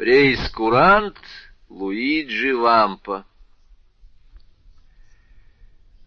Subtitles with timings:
[0.00, 1.18] Прейскурант
[1.68, 3.26] Луиджи Вампа.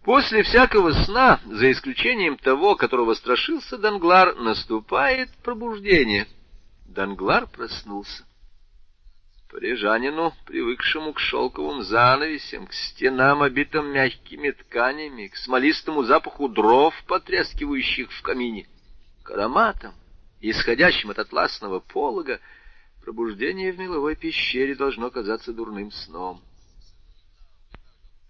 [0.02, 6.26] После всякого сна, за исключением того, которого страшился Данглар, наступает пробуждение.
[6.86, 8.24] Данглар проснулся.
[9.48, 18.10] Парижанину, привыкшему к шелковым занавесям, к стенам, обитым мягкими тканями, к смолистому запаху дров, потрескивающих
[18.10, 18.66] в камине,
[19.22, 19.94] к ароматам,
[20.40, 22.40] исходящим от атласного полога,
[23.04, 26.42] Пробуждение в меловой пещере должно казаться дурным сном.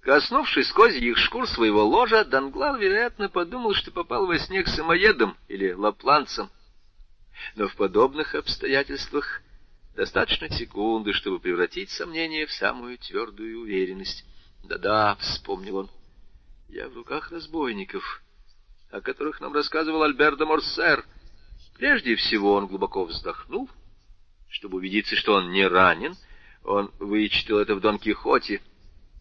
[0.00, 5.70] Коснувшись козьих шкур своего ложа, Данглар, вероятно, подумал, что попал во сне к самоедам или
[5.70, 6.50] лапланцам.
[7.54, 9.42] Но в подобных обстоятельствах
[9.94, 14.24] достаточно секунды, чтобы превратить сомнение в самую твердую уверенность.
[14.64, 15.90] «Да-да»,— вспомнил он,—
[16.68, 18.22] «я в руках разбойников,
[18.90, 21.04] о которых нам рассказывал Альберто Морсер».
[21.78, 23.70] Прежде всего он глубоко вздохнул—
[24.54, 26.16] чтобы убедиться, что он не ранен,
[26.62, 28.62] он вычитал это в Дон Кихоте,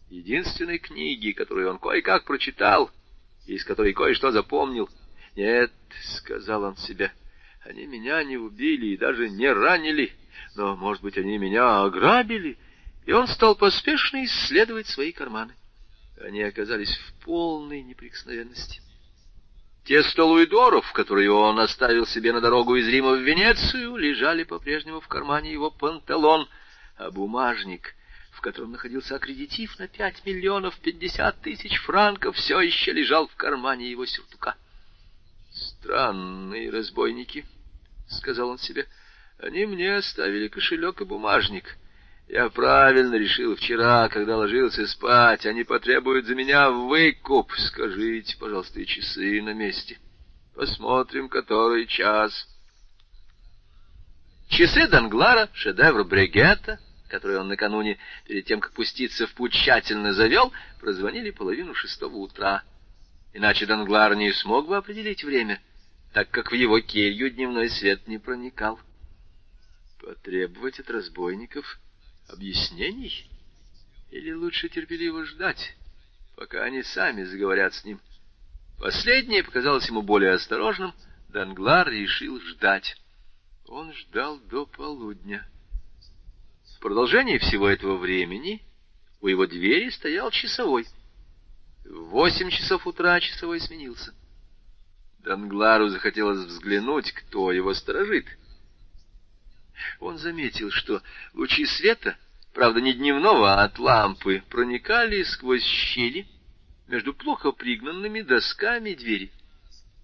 [0.08, 2.90] единственной книге, которую он кое-как прочитал,
[3.46, 4.88] и из которой кое-что запомнил.
[5.34, 5.72] «Нет»,—
[6.16, 7.12] сказал он себе,—
[7.64, 10.12] «они меня не убили и даже не ранили,
[10.54, 12.56] но, может быть, они меня ограбили».
[13.04, 15.54] И он стал поспешно исследовать свои карманы.
[16.22, 18.80] Они оказались в полной неприкосновенности.
[19.84, 25.00] Те сто луидоров, которые он оставил себе на дорогу из Рима в Венецию, лежали по-прежнему
[25.00, 26.48] в кармане его панталон,
[26.96, 27.94] а бумажник,
[28.30, 33.90] в котором находился аккредитив на пять миллионов пятьдесят тысяч франков, все еще лежал в кармане
[33.90, 34.56] его сюртука.
[35.52, 37.44] «Странные разбойники»,—
[38.08, 38.88] сказал он себе,—
[39.38, 41.76] «они мне оставили кошелек и бумажник».
[42.28, 45.44] Я правильно решил вчера, когда ложился спать.
[45.44, 47.52] Они потребуют за меня выкуп.
[47.52, 49.98] Скажите, пожалуйста, и часы на месте.
[50.54, 52.48] Посмотрим, который час.
[54.48, 60.52] Часы Данглара, шедевр Брегета, который он накануне, перед тем, как пуститься в путь, тщательно завел,
[60.80, 62.62] прозвонили половину шестого утра.
[63.32, 65.60] Иначе Данглар не смог бы определить время,
[66.12, 68.78] так как в его келью дневной свет не проникал.
[70.00, 71.78] Потребовать от разбойников
[72.28, 73.28] объяснений?
[74.10, 75.74] Или лучше терпеливо ждать,
[76.36, 78.00] пока они сами заговорят с ним?
[78.78, 80.92] Последнее показалось ему более осторожным.
[81.28, 82.96] Данглар решил ждать.
[83.66, 85.48] Он ждал до полудня.
[86.76, 88.62] В продолжении всего этого времени
[89.20, 90.86] у его двери стоял часовой.
[91.84, 94.14] В восемь часов утра часовой сменился.
[95.20, 98.26] Данглару захотелось взглянуть, кто его сторожит—
[100.00, 101.02] он заметил, что
[101.34, 102.16] лучи света,
[102.52, 106.26] правда не дневного, а от лампы, проникали сквозь щели
[106.88, 109.32] между плохо пригнанными досками двери.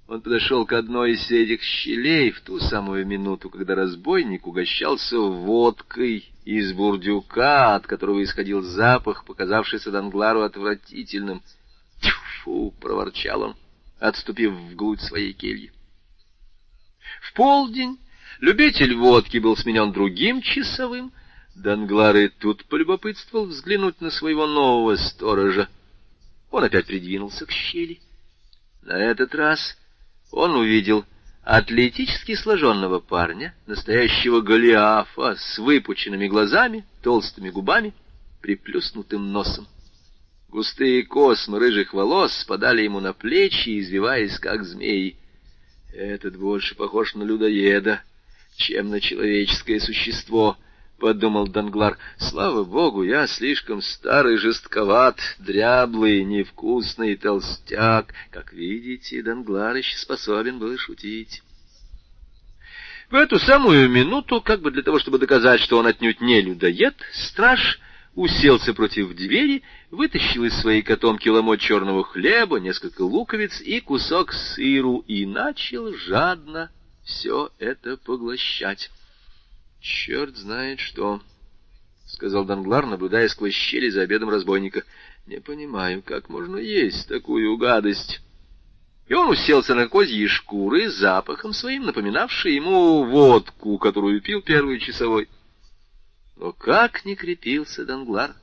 [0.08, 6.28] Он подошел к одной из этих щелей в ту самую минуту, когда разбойник угощался водкой
[6.44, 11.42] из бурдюка, от которого исходил запах, показавшийся Данглару отвратительным.
[12.00, 13.56] «Тьфу!»— проворчал он,
[14.00, 15.72] отступив вглубь своей кельи.
[17.22, 17.98] В полдень
[18.40, 21.12] Любитель водки был сменен другим часовым.
[21.54, 25.68] Данглар и тут полюбопытствовал взглянуть на своего нового сторожа.
[26.50, 28.00] Он опять придвинулся к щели.
[28.82, 29.76] На этот раз
[30.32, 31.04] он увидел
[31.42, 37.92] атлетически сложенного парня, настоящего Голиафа, с выпученными глазами, толстыми губами,
[38.40, 39.68] приплюснутым носом.
[40.48, 45.16] Густые космы рыжих волос спадали ему на плечи, извиваясь, как змеи.
[45.92, 48.02] Этот больше похож на людоеда,
[48.56, 50.56] чем на человеческое существо,—
[51.00, 51.98] подумал Данглар.
[52.18, 58.14] Слава богу, я слишком старый, жестковат, дряблый, невкусный толстяк.
[58.30, 61.42] Как видите, Данглар еще способен был шутить.
[63.10, 66.94] В эту самую минуту, как бы для того, чтобы доказать, что он отнюдь не людоед,
[67.12, 67.80] страж
[68.14, 75.02] уселся против двери, вытащил из своей котомки ломоть черного хлеба, несколько луковиц и кусок сыру
[75.08, 76.70] и начал жадно
[77.10, 78.90] все это поглощать.—
[79.80, 81.20] Черт знает что,—
[82.06, 84.84] сказал Данглар, наблюдая сквозь щели за обедом разбойника.—
[85.26, 88.20] Не понимаю, как можно есть такую гадость.
[89.08, 95.28] И он уселся на козьи шкуры, запахом своим напоминавший ему водку, которую пил первый часовой.
[96.36, 98.34] Но как не крепился Данглар!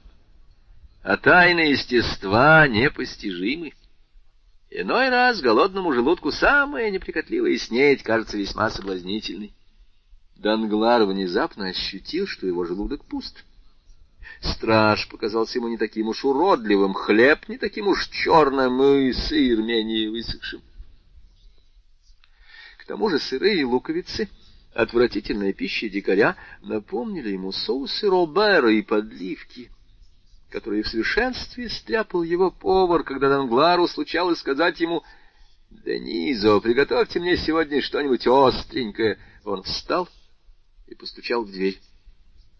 [1.03, 3.73] А тайны естества непостижимы.
[4.69, 9.53] Иной раз голодному желудку самая неприкотливая снеть кажется весьма соблазнительной.
[10.35, 13.43] Данглар внезапно ощутил, что его желудок пуст.
[14.41, 20.11] Страж показался ему не таким уж уродливым, хлеб не таким уж черным, и сыр менее
[20.11, 20.61] высохшим.
[22.77, 24.29] К тому же сырые луковицы
[24.77, 29.71] Отвратительная пища дикаря напомнили ему соусы Робера и подливки,
[30.49, 35.03] которые в совершенстве стряпал его повар, когда Данглару случалось сказать ему
[35.69, 39.17] «Денизо, приготовьте мне сегодня что-нибудь остренькое».
[39.43, 40.07] Он встал
[40.87, 41.79] и постучал в дверь.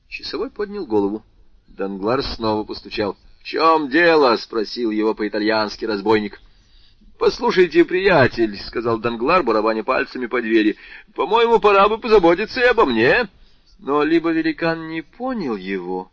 [0.10, 1.24] Часовой поднял голову.
[1.68, 6.42] Данглар снова постучал.— В чем дело?— спросил его по-итальянски разбойник.—
[7.20, 10.78] Послушайте, приятель,— сказал Данглар, барабаня пальцами по двери,—
[11.16, 13.30] по-моему, пора бы позаботиться и обо мне.
[13.80, 16.12] Но либо великан не понял его,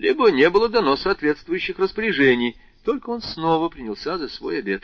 [0.00, 4.82] либо не было дано соответствующих распоряжений, только он снова принялся за свой обед.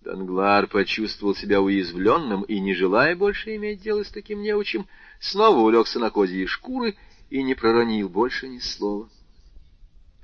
[0.00, 4.88] Данглар почувствовал себя уязвленным и, не желая больше иметь дело с таким неучим,
[5.20, 6.96] снова улегся на козьи шкуры
[7.28, 9.08] и не проронил больше ни слова.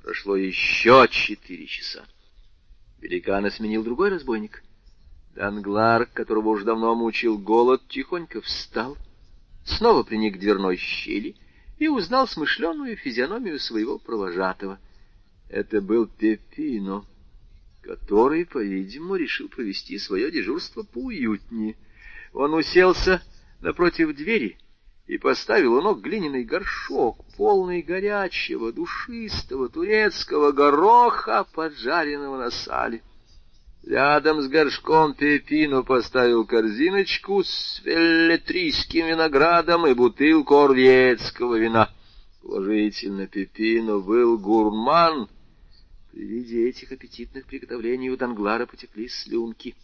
[0.02, 2.04] Прошло еще четыре часа.
[3.00, 4.64] Великана сменил другой разбойник.
[5.36, 8.96] Данглар, которого уж давно мучил голод, тихонько встал,
[9.64, 11.36] снова приник к дверной щели
[11.78, 14.78] и узнал смышленую физиономию своего провожатого.
[15.48, 17.04] Это был Пепино,
[17.82, 21.76] который, по-видимому, решил провести свое дежурство поуютнее.
[22.32, 23.22] Он уселся
[23.60, 24.58] напротив двери
[25.06, 33.02] и поставил у ног глиняный горшок, полный горячего, душистого турецкого гороха, поджаренного на сале.
[33.86, 41.92] Рядом с горшком Пепино поставил корзиночку с велетрийским виноградом и бутылку орвецкого вина.
[42.42, 45.28] Положительно, Пепино был гурман.
[46.10, 49.76] При виде этих аппетитных приготовлений у Данглара потекли слюнки.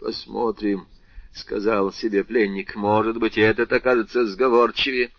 [0.00, 0.88] Посмотрим,—
[1.32, 5.12] сказал себе пленник,— может быть, этот окажется сговорчивее.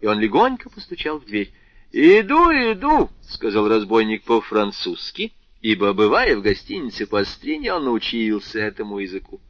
[0.00, 1.52] И он легонько постучал в дверь.—
[1.92, 9.40] Иду, иду,— сказал разбойник по-французски, ибо, бывая в гостинице по Астрине, он научился этому языку.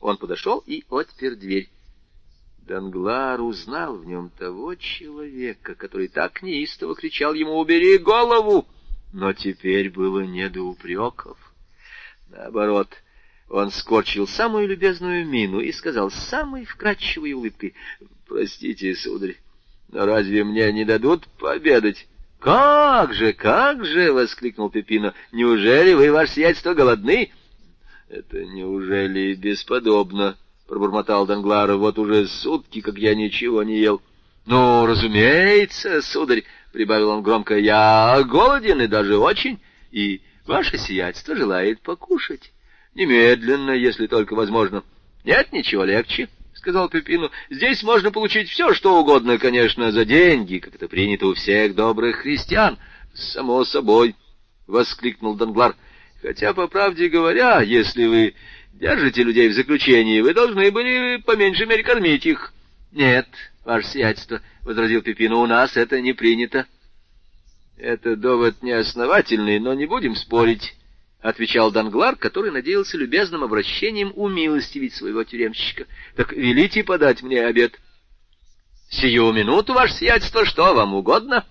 [0.00, 1.68] Он подошел и отпер дверь.
[2.66, 8.66] Данглар узнал в нем того человека, который так неистово кричал ему «Убери голову!»
[9.12, 11.38] Но теперь было не до упреков.
[12.30, 12.88] Наоборот,—
[13.52, 17.74] он скорчил самую любезную мину и сказал с самой вкрадчивой улыбкой,—
[18.26, 19.36] Простите, сударь,
[19.88, 22.08] но разве мне не дадут пообедать?—
[22.42, 27.30] Как же, как же!— воскликнул Пепино.— Неужели вы, ваше сиятельство, голодны?—
[28.08, 30.36] Это неужели бесподобно?—
[30.66, 34.02] пробормотал Данглар.— Вот уже сутки, как я ничего не ел.—
[34.46, 36.42] Ну, разумеется, сударь,—
[36.72, 39.60] прибавил он громко,— я голоден и даже очень,
[39.92, 42.52] и ваше сиятельство желает покушать.
[42.96, 44.82] Немедленно, если только возможно.
[45.24, 46.28] Нет, ничего легче,—
[46.62, 47.28] сказал Пепину.
[47.50, 52.18] Здесь можно получить все, что угодно, конечно, за деньги, как это принято у всех добрых
[52.18, 52.78] христиан.
[53.14, 54.14] Само собой,—
[54.68, 55.74] воскликнул Данглар.
[56.22, 58.34] Хотя, по правде говоря, если вы
[58.74, 62.52] держите людей в заключении, вы должны были по меньшей мере кормить их.—
[62.92, 63.26] Нет,
[63.64, 66.66] ваше сиятельство,— возразил Пепину,— у нас это не принято.—
[67.76, 70.76] Это довод неосновательный, но не будем спорить.—
[71.22, 75.86] отвечал Данглар, который надеялся любезным обращением умилостивить своего тюремщика.—
[76.16, 77.80] Так велите подать мне обед.—
[78.90, 81.46] Сию минуту, ваше сиятельство, что вам угодно?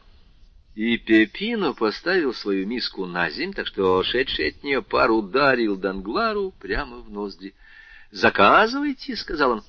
[0.75, 6.53] И Пепино поставил свою миску на земь, так что шедший от нее пар ударил Данглару
[6.59, 7.55] прямо в ноздри.—
[8.11, 9.63] Заказывайте,— сказал он.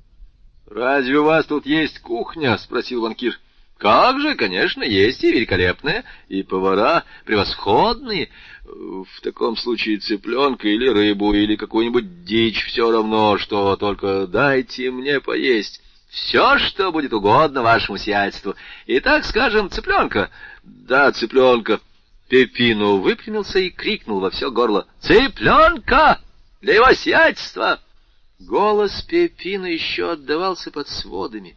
[0.66, 3.40] —Разве у вас тут есть кухня?— спросил банкир.—
[3.80, 8.28] как же, конечно, есть и великолепная, и повара превосходные.
[8.62, 15.18] В таком случае цыпленка или рыбу, или какую-нибудь дичь, все равно, что только дайте мне
[15.20, 15.80] поесть.
[16.10, 18.54] Все, что будет угодно вашему сиятельству.
[18.86, 20.30] Итак, скажем, цыпленка.
[20.62, 21.80] Да, цыпленка.
[22.28, 24.86] Пепину выпрямился и крикнул во все горло.
[25.00, 26.20] «Цыпленка!
[26.60, 27.80] Для его сиятельства!»
[28.40, 31.56] Голос Пепина еще отдавался под сводами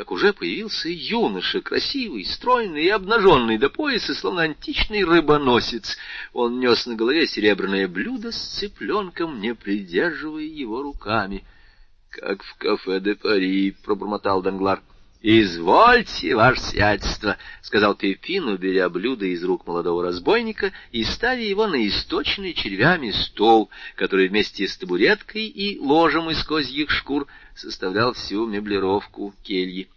[0.00, 5.98] как уже появился юноша, красивый, стройный и обнаженный до пояса, словно античный рыбоносец.
[6.32, 11.44] Он нес на голове серебряное блюдо с цыпленком, не придерживая его руками.—
[12.08, 14.80] Как в кафе де Пари,— пробормотал Данглар.—
[15.22, 21.86] Извольте, ваше сиятельство,— сказал Пепину, беря блюдо из рук молодого разбойника и ставя его на
[21.86, 29.34] источенный червями стол, который вместе с табуреткой и ложем из козьих шкур составлял всю меблировку
[29.42, 29.88] кельи.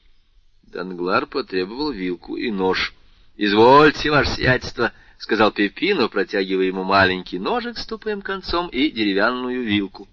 [0.63, 2.93] Данглар потребовал вилку и нож.—
[3.37, 10.07] Извольте, ваше сиятельство,— сказал Пепино, протягивая ему маленький ножик с тупым концом и деревянную вилку.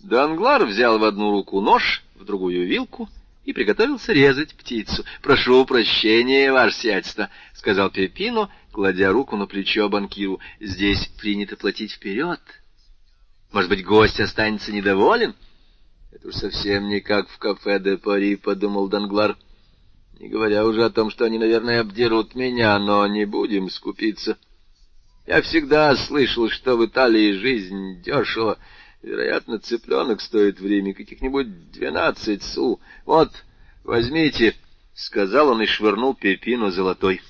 [0.00, 3.08] Данглар взял в одну руку нож, в другую вилку
[3.44, 10.40] и приготовился резать птицу.— Прошу прощения, ваше сиятельство,— сказал Пепино, кладя руку на плечо банкиру.—
[10.60, 12.40] Здесь принято платить вперед.
[13.52, 15.34] Может быть, гость останется недоволен?—
[16.14, 19.36] Это уж совсем не как в кафе де Пари,— подумал Данглар.
[20.20, 24.38] Не говоря уже о том, что они, наверное, обдерут меня, но не будем скупиться.
[25.26, 28.58] Я всегда слышал, что в Италии жизнь дешево.
[29.02, 32.78] Вероятно, цыпленок стоит в Риме каких-нибудь двенадцать су.
[33.04, 33.30] Вот,
[33.82, 34.54] возьмите,—
[34.94, 37.22] сказал он и швырнул Пепину золотой.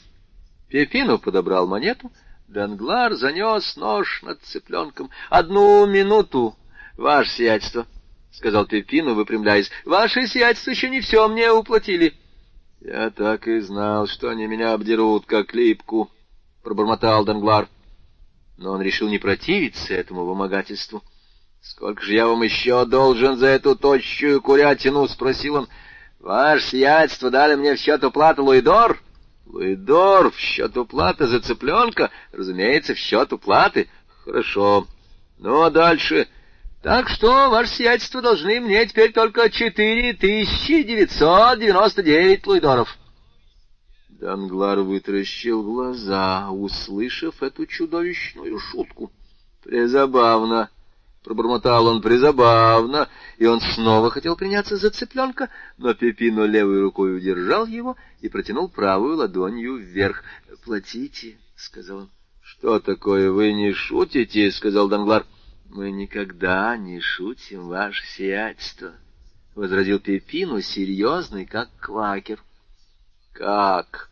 [0.69, 2.12] Пепину подобрал монету,
[2.49, 6.55] Данглар занес нож над цыпленком.— Одну минуту,
[6.99, 7.87] ваше сиятельство,—
[8.37, 12.14] сказал Пепину, выпрямляясь.— Ваше сиятельство еще не все мне уплатили.—
[12.81, 16.11] Я так и знал, что они меня обдерут, как липку,—
[16.62, 17.69] пробормотал Данглар.
[18.57, 21.03] Но он решил не противиться этому вымогательству.—
[21.62, 25.69] Сколько же я вам еще должен за эту тощую курятину?— спросил он.—
[26.21, 29.00] Ваше сиятельство дали мне в счет уплаты Луидор?—
[29.47, 32.11] Луидор в счет уплаты за цыпленка?
[32.33, 33.88] Разумеется, в счет уплаты.—
[34.25, 34.87] Хорошо.
[35.38, 36.29] Ну, а дальше...
[36.85, 42.95] Так что, ваше сиятельство, должны мне теперь только четыре тысячи девятьсот девяносто девять луидоров.
[44.11, 49.11] Данглар вытаращил глаза, услышав эту чудовищную шутку.
[49.62, 50.69] «Призабавно!»—
[51.25, 55.49] пробормотал он, «призабавно!» И он снова хотел приняться за цыпленка,
[55.79, 60.23] но Пепино левой рукой удержал его и протянул правую ладонью вверх.
[60.67, 62.11] «Платите!»— сказал он.
[62.43, 65.25] «Что такое, вы не шутите?»— сказал Данглар.
[65.75, 68.93] «Мы никогда не шутим, ваше сиятельство»,—
[69.57, 72.38] возразил Пепину, серьезный, как квакер.
[73.33, 74.09] «Как?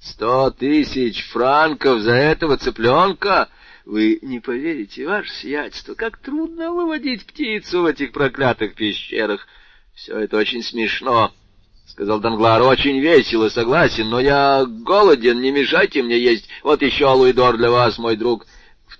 [0.00, 3.48] Сто тысяч франков за этого цыпленка?
[3.84, 9.48] Вы не поверите, ваше сиятельство, как трудно выводить птицу в этих проклятых пещерах.
[9.94, 11.32] Все это очень смешно».—
[11.86, 16.48] сказал Данглар.— Очень весело, согласен, но я голоден, не мешайте мне есть.
[16.62, 18.46] Вот еще луидор для вас, мой друг.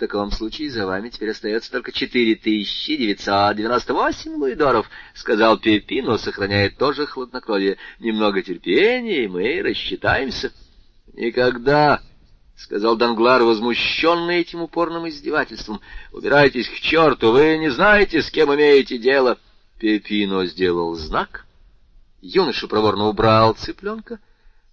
[0.03, 6.19] Таком случае за вами теперь остается только четыре тысячи девятьсот девяносто восемь луидоров,— сказал Пепино,
[6.19, 10.53] сохраняя тоже хладнокровие.— Немного терпения, и мы рассчитаемся.—
[11.13, 12.03] Никогда,—
[12.57, 15.81] сказал Данглар, возмущенный этим упорным издевательством.—
[16.13, 19.39] Убирайтесь к черту, вы не знаете, с кем имеете дело.
[19.79, 21.47] Пепино сделал знак.
[22.21, 24.19] Юноша проворно убрал цыпленка.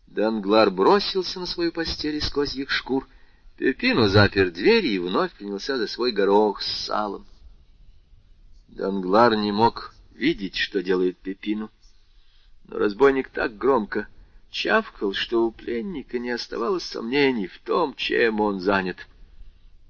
[0.07, 3.07] Данглар бросился на свою постель из козьих шкур—
[3.59, 7.27] Пепино запер дверь и вновь принялся за свой горох с салом.
[8.69, 11.69] Данглар не мог видеть, что делает Пепину,
[12.69, 14.07] но разбойник так громко
[14.49, 18.95] чавкал, что у пленника не оставалось сомнений в том, чем он занят.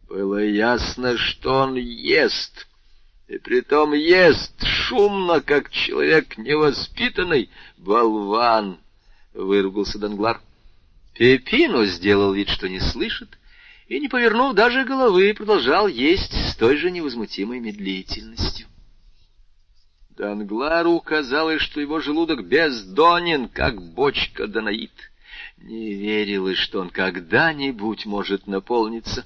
[0.08, 2.68] Было ясно, что он ест,
[3.28, 8.80] и притом ест шумно, как человек невоспитанный, болван,—
[9.36, 10.42] выругался Данглар.
[11.14, 13.38] Пепину сделал вид, что не слышит,
[13.90, 18.68] и, не повернув даже головы, продолжал есть с той же невозмутимой медлительностью.
[20.12, 24.92] Данглару казалось, что его желудок бездонен, как бочка Данаид.
[25.58, 29.26] Не верилось, что он когда-нибудь может наполниться.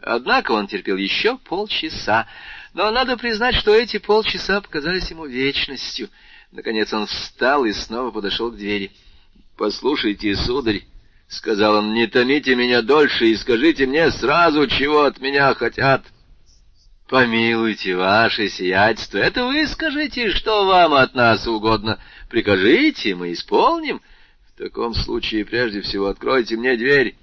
[0.00, 2.26] Однако он терпел еще полчаса,
[2.72, 6.08] но надо признать, что эти полчаса показались ему вечностью.
[6.52, 8.92] Наконец он встал и снова подошел к двери.—
[9.56, 10.84] Послушайте, сударь,—
[11.30, 16.04] сказал он,— не томите меня дольше и скажите мне сразу, чего от меня хотят.—
[17.08, 21.98] Помилуйте, ваше сиятельство, это вы скажите, что вам от нас угодно.
[22.28, 24.00] Прикажите, мы исполним.
[24.54, 27.16] В таком случае прежде всего откройте мне дверь.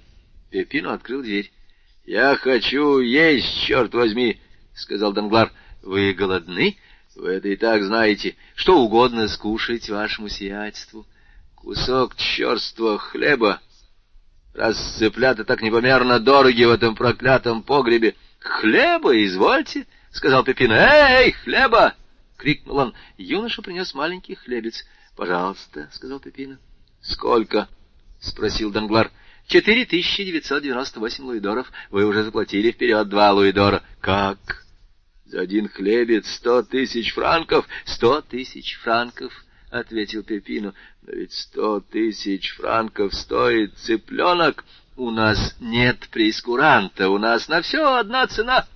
[0.50, 1.52] Пепино открыл дверь.—
[2.06, 4.40] Я хочу есть, черт возьми,—
[4.74, 6.78] сказал Данглар.— Вы голодны?
[7.14, 8.36] Вы это и так знаете.
[8.54, 11.06] Что угодно скушать вашему сиятельству.
[11.54, 13.60] Кусок черства хлеба
[14.54, 20.74] Раз цыплята так непомерно дороги в этом проклятом погребе.— Хлеба, извольте,— сказал Пепина.—
[21.20, 21.94] Эй, хлеба!—
[22.36, 22.94] крикнул он.
[23.16, 24.84] Юноша принес маленький хлебец.—
[25.16, 26.58] Пожалуйста,— сказал Пепина.—
[27.02, 27.68] Сколько?—
[28.20, 29.10] спросил Данглар.—
[29.46, 31.70] Четыре тысячи девятьсот девяносто восемь луидоров.
[31.90, 34.38] Вы уже заплатили вперед два луидора.— Как?—
[35.24, 39.32] За один хлебец сто тысяч франков?— Сто тысяч франков,—
[39.70, 44.64] ответил Пепину.— Но ведь сто тысяч франков стоит цыпленок.
[44.96, 48.66] У нас нет прескуранта, у нас на все одна цена.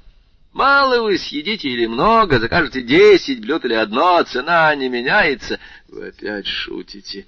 [0.52, 5.58] Мало вы съедите или много, закажете десять блюд или одно, цена не меняется.
[5.88, 7.26] Вы опять шутите.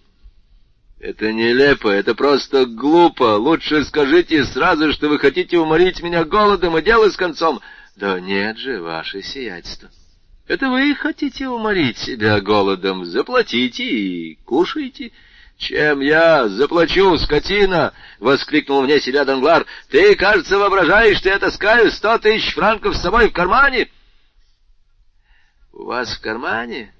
[1.00, 3.36] Это нелепо, это просто глупо.
[3.36, 7.60] Лучше скажите сразу, что вы хотите уморить меня голодом и дело с концом.
[7.96, 9.90] Да нет же, ваше сиятельство.—
[10.46, 13.04] это вы хотите уморить себя голодом?
[13.04, 15.12] Заплатите и кушайте.
[15.56, 22.18] Чем я заплачу, скотина?— воскликнул вне себя Данглар.— Ты, кажется, воображаешь, что я таскаю сто
[22.18, 23.88] тысяч франков с собой в кармане?—
[25.72, 26.92] У вас в кармане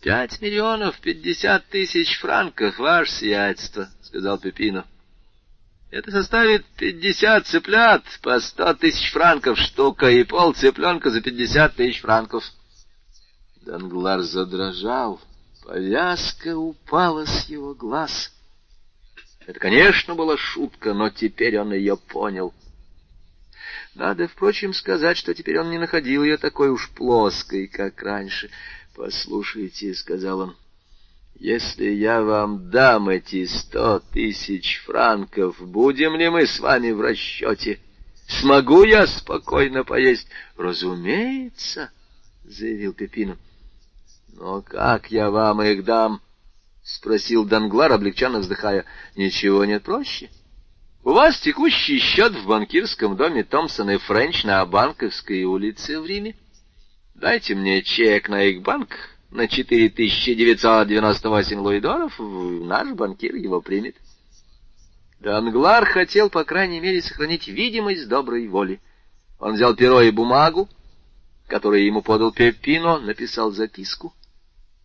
[0.00, 4.86] пять миллионов пятьдесят тысяч франков, ваше сиятельство,— сказал Пепино.
[5.90, 12.00] Это составит пятьдесят цыплят по сто тысяч франков штука и пол цыпленка за пятьдесят тысяч
[12.02, 12.44] франков.
[13.62, 15.18] Данглар задрожал,
[15.64, 18.30] повязка упала с его глаз.
[19.46, 22.52] Это, конечно, была шутка, но теперь он ее понял.
[23.94, 28.50] Надо, впрочем, сказать, что теперь он не находил ее такой уж плоской, как раньше.
[28.94, 30.56] «Послушайте»,— сказал он,—
[31.38, 37.78] «если я вам дам эти сто тысяч франков, будем ли мы с вами в расчете?
[38.26, 41.90] Смогу я спокойно поесть?» «Разумеется»,—
[42.44, 43.36] заявил Пепино.
[44.32, 46.20] «Но как я вам их дам?»—
[46.82, 48.84] спросил Данглар, облегченно вздыхая.
[49.16, 50.30] «Ничего нет проще».
[51.04, 56.36] У вас текущий счет в банкирском доме Томпсон и Френч на Банковской улице в Риме.
[57.14, 58.90] Дайте мне чек на их банк
[59.30, 63.96] на 4998 луидоров, наш банкир его примет.
[65.20, 68.80] Данглар хотел, по крайней мере, сохранить видимость доброй воли.
[69.38, 70.68] Он взял перо и бумагу,
[71.46, 74.14] которые ему подал Пеппино, написал записку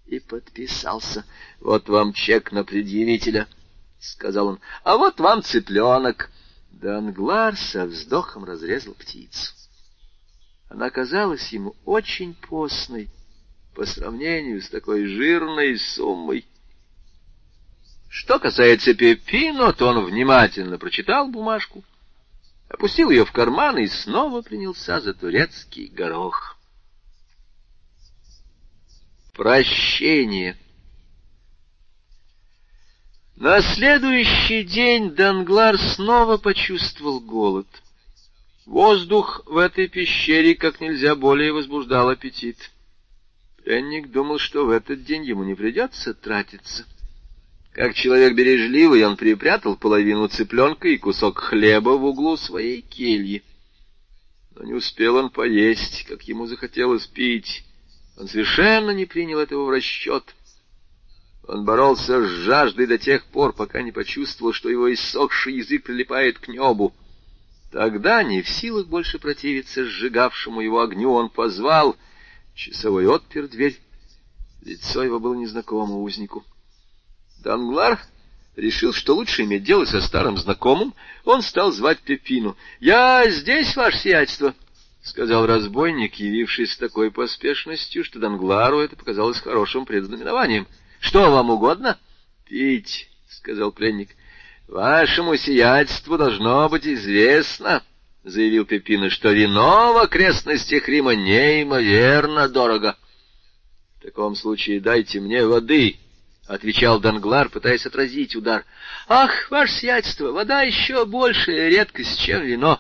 [0.06, 1.26] и подписался.
[1.60, 3.48] Вот вам чек на предъявителя——
[4.00, 6.30] сказал он,— а вот вам цыпленок.
[6.72, 9.54] Данглар со вздохом разрезал птицу.
[10.70, 13.10] Она казалась ему очень постной
[13.74, 16.46] по сравнению с такой жирной суммой.
[18.10, 21.84] Что касается Пепино, то он внимательно прочитал бумажку,
[22.70, 26.58] опустил ее в карман и снова принялся за турецкий горох.
[29.34, 30.58] Прощение—
[33.36, 37.68] на следующий день Данглар снова почувствовал голод.
[38.66, 42.72] Воздух в этой пещере как нельзя более возбуждал аппетит.
[43.64, 46.86] Пленник думал, что в этот день ему не придется тратиться.
[47.72, 53.44] Как человек бережливый, он припрятал половину цыпленка и кусок хлеба в углу своей кельи.
[54.56, 57.64] Но не успел он поесть, как ему захотелось пить.
[58.18, 60.36] Он совершенно не принял этого в расчет—
[61.48, 66.40] он боролся с жаждой до тех пор, пока не почувствовал, что его иссохший язык прилипает
[66.40, 66.94] к небу.
[67.72, 71.98] Тогда, не в силах больше противиться сжигавшему его огню, он позвал.
[72.56, 73.80] Часовой отпер дверь.
[74.62, 76.44] Лицо его было незнакомо узнику.
[77.44, 78.00] Данглар
[78.56, 80.94] решил, что лучше иметь дело со старым знакомым.
[81.26, 84.56] Он стал звать Пепину.— Я здесь, ваше сиятельство,—
[85.04, 90.68] сказал разбойник, явившись с такой поспешностью, что Данглару это показалось хорошим предзнаменованием.—
[91.04, 92.00] что вам угодно?—
[92.48, 94.12] Пить,— сказал пленник.—
[94.70, 97.84] Вашему сиятельству должно быть известно,—
[98.24, 102.98] заявил Пепина,— что вино в окрестностях Рима неимоверно дорого.—
[104.00, 105.98] В таком случае дайте мне воды,—
[106.48, 108.66] отвечал Данглар, пытаясь отразить удар.—
[109.08, 112.80] Ах, ваше сиятельство, вода еще большая редкость, чем вино.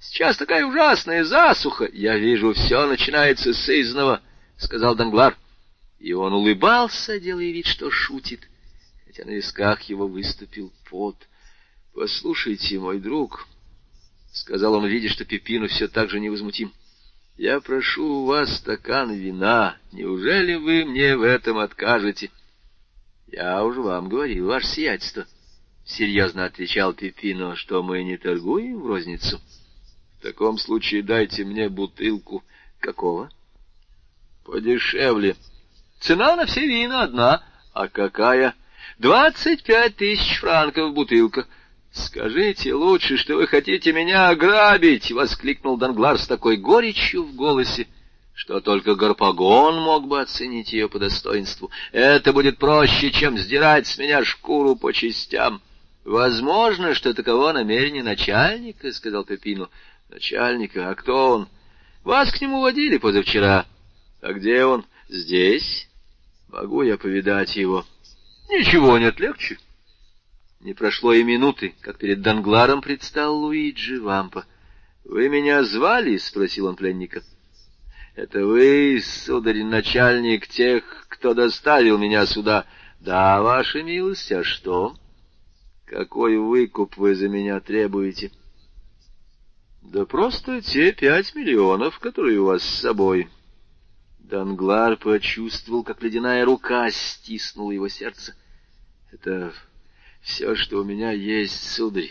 [0.00, 1.88] Сейчас такая ужасная засуха.
[1.92, 4.20] Я вижу, все начинается с изного,—
[4.56, 5.36] сказал Данглар.—
[6.00, 8.48] и он улыбался, делая вид, что шутит,
[9.06, 11.16] хотя на висках его выступил пот.—
[11.94, 13.46] Послушайте, мой друг,—
[14.40, 16.72] сказал он, видя, что Пепину все так же невозмутим,—
[17.36, 19.76] я прошу у вас стакан вина.
[19.92, 22.30] Неужели вы мне в этом откажете?—
[23.26, 25.26] Я уже вам говорил, ваше сиятельство,—
[25.84, 29.40] серьезно отвечал Пепино,— что мы не торгуем в розницу.—
[30.18, 32.42] В таком случае дайте мне бутылку.—
[32.80, 33.30] Какого?—
[34.44, 35.36] Подешевле.—
[36.00, 37.44] Цена на все вина одна.
[37.72, 38.54] А какая?
[38.98, 41.46] Двадцать пять тысяч франков бутылка.
[41.92, 47.88] «Скажите лучше, что вы хотите меня ограбить!»— воскликнул Данглар с такой горечью в голосе,
[48.34, 51.70] что только Гарпагон мог бы оценить ее по достоинству.
[51.92, 55.60] «Это будет проще, чем сдирать с меня шкуру по частям».
[56.04, 59.68] «Возможно, что таково намерение начальника»,— сказал Пепину.
[60.08, 60.90] «Начальника?
[60.90, 61.48] А кто он?»
[62.04, 63.66] «Вас к нему водили позавчера».
[64.22, 65.90] «А где он?» «Здесь».
[66.52, 67.84] Могу я повидать его?
[68.48, 69.58] Ничего нет легче.
[70.60, 74.44] Не прошло и минуты, как перед Дангларом предстал Луиджи Вампа.—
[75.04, 77.22] Вы меня звали?— спросил он пленника.—
[78.14, 82.66] Это вы, сударь, начальник тех, кто доставил меня сюда.—
[83.00, 84.96] Да, ваша милость, а что?—
[85.86, 88.30] Какой выкуп вы за меня требуете?—
[89.82, 93.30] Да просто те пять миллионов, которые у вас с собой.—
[94.18, 98.34] Данглар почувствовал, как ледяная рука стиснула его сердце.—
[99.10, 99.54] Это
[100.20, 102.10] все, что у меня есть, сударь.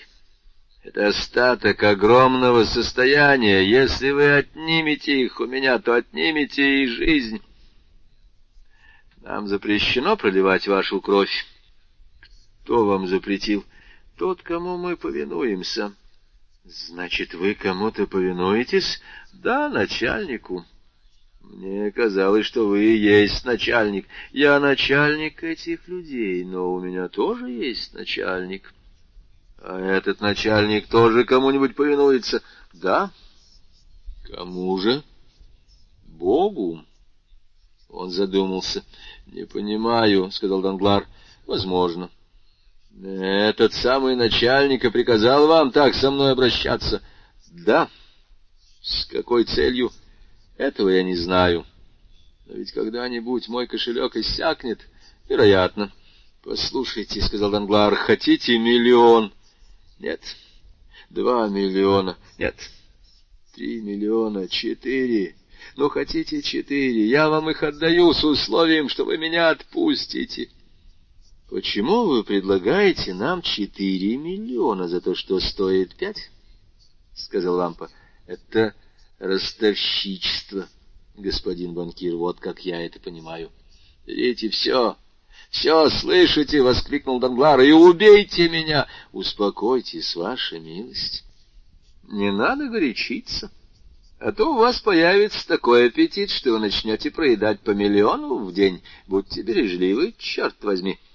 [0.84, 3.62] Это остаток огромного состояния.
[3.62, 7.42] Если вы отнимете их у меня, то отнимете и жизнь.
[9.22, 11.46] Нам запрещено проливать вашу кровь.
[12.64, 13.66] Кто вам запретил?
[14.18, 15.94] Тот, кому мы повинуемся.
[16.64, 19.02] Значит, вы кому-то повинуетесь?
[19.34, 20.66] Да, начальнику.
[21.42, 24.08] Мне казалось, что вы и есть начальник.
[24.32, 28.74] Я начальник этих людей, но у меня тоже есть начальник.
[29.62, 32.42] А этот начальник тоже кому-нибудь повинуется?
[32.74, 33.12] Да.
[34.32, 35.04] Кому же?
[36.06, 36.84] Богу.
[37.90, 38.84] Он задумался.
[39.28, 41.08] Не понимаю, сказал Данглар.
[41.46, 42.10] Возможно.
[43.02, 47.02] Этот самый начальник и приказал вам так со мной обращаться.
[47.52, 47.90] Да.
[48.82, 49.92] С какой целью?
[50.60, 51.66] Этого я не знаю.
[52.46, 54.82] Но ведь когда-нибудь мой кошелек иссякнет.
[55.30, 55.90] Вероятно.
[56.44, 59.32] Послушайте, сказал Данглар, хотите миллион?
[60.00, 60.20] Нет.
[61.10, 62.18] Два миллиона.
[62.38, 62.56] Нет.
[63.56, 64.50] Три миллиона.
[64.50, 65.38] Четыре.
[65.78, 67.08] Ну, хотите четыре.
[67.08, 70.50] Я вам их отдаю с условием, что вы меня отпустите.
[71.50, 76.30] Почему вы предлагаете нам четыре миллиона за то, что стоит пять?—
[77.16, 77.90] сказал Лампа.—
[78.28, 78.76] Это
[79.20, 80.68] ростовщичество,
[81.16, 83.52] господин банкир, вот как я это понимаю.—
[84.08, 84.98] Берите все,
[85.50, 88.88] все слышите,— воскликнул Данглар,— и убейте меня.
[89.12, 91.24] Успокойтесь, ваша милость.
[92.08, 93.52] Не надо горячиться.
[94.20, 98.82] А то у вас появится такой аппетит, что вы начнете проедать по миллиону в день.
[99.08, 100.98] Будьте бережливы, черт возьми.—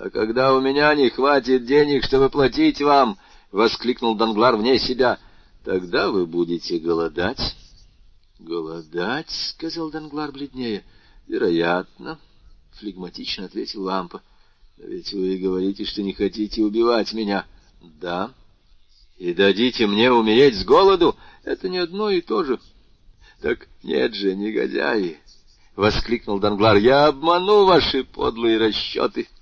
[0.00, 3.18] а когда у меня не хватит денег, чтобы платить вам,—
[3.52, 5.18] воскликнул Данглар вне себя,—
[5.64, 7.56] тогда вы будете голодать.—
[8.38, 10.84] Голодать?— сказал Данглар бледнее.—
[11.26, 12.18] Вероятно,—
[12.78, 14.22] флегматично ответил Лампа.—
[14.78, 17.46] ведь вы говорите, что не хотите убивать меня.—
[18.00, 18.32] Да.—
[19.18, 21.16] И дадите мне умереть с голоду?
[21.44, 22.58] Это не одно и то же.—
[23.42, 25.18] Так нет же, негодяи!—
[25.76, 29.28] воскликнул Данглар.— Я обману ваши подлые расчеты.—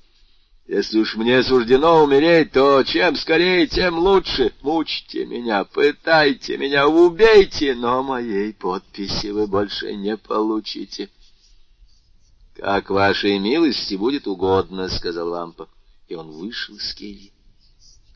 [0.68, 4.52] если уж мне суждено умереть, то чем скорее, тем лучше.
[4.60, 11.08] Мучьте меня, пытайте меня, убейте, но моей подписи вы больше не получите.—
[12.58, 15.68] Как вашей милости будет угодно,— сказал Лампа.
[16.06, 17.32] И он вышел из кельи.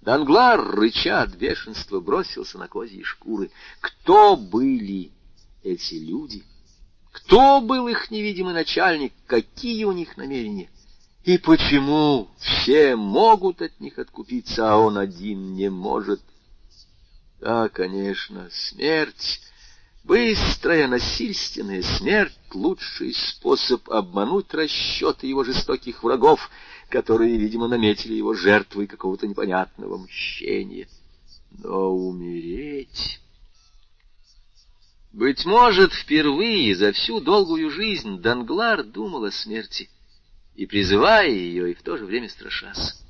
[0.02, 3.50] Данглар, рыча от бешенства, бросился на козьи шкуры.
[3.80, 5.12] Кто были
[5.62, 6.42] эти люди?
[7.12, 9.14] Кто был их невидимый начальник?
[9.26, 10.68] Какие у них намерения?
[11.24, 16.20] И почему все могут от них откупиться, а он один не может?
[17.40, 19.40] Да, конечно, смерть,
[20.02, 26.50] быстрая, насильственная смерть— лучший способ обмануть расчеты его жестоких врагов,
[26.88, 30.88] которые, видимо, наметили его жертвой какого-то непонятного мщения.
[31.50, 33.20] Но умереть...
[35.12, 39.90] Быть может, впервые за всю долгую жизнь Данглар думал о смерти—
[40.54, 43.02] и призывая ее, и в то же время страшась.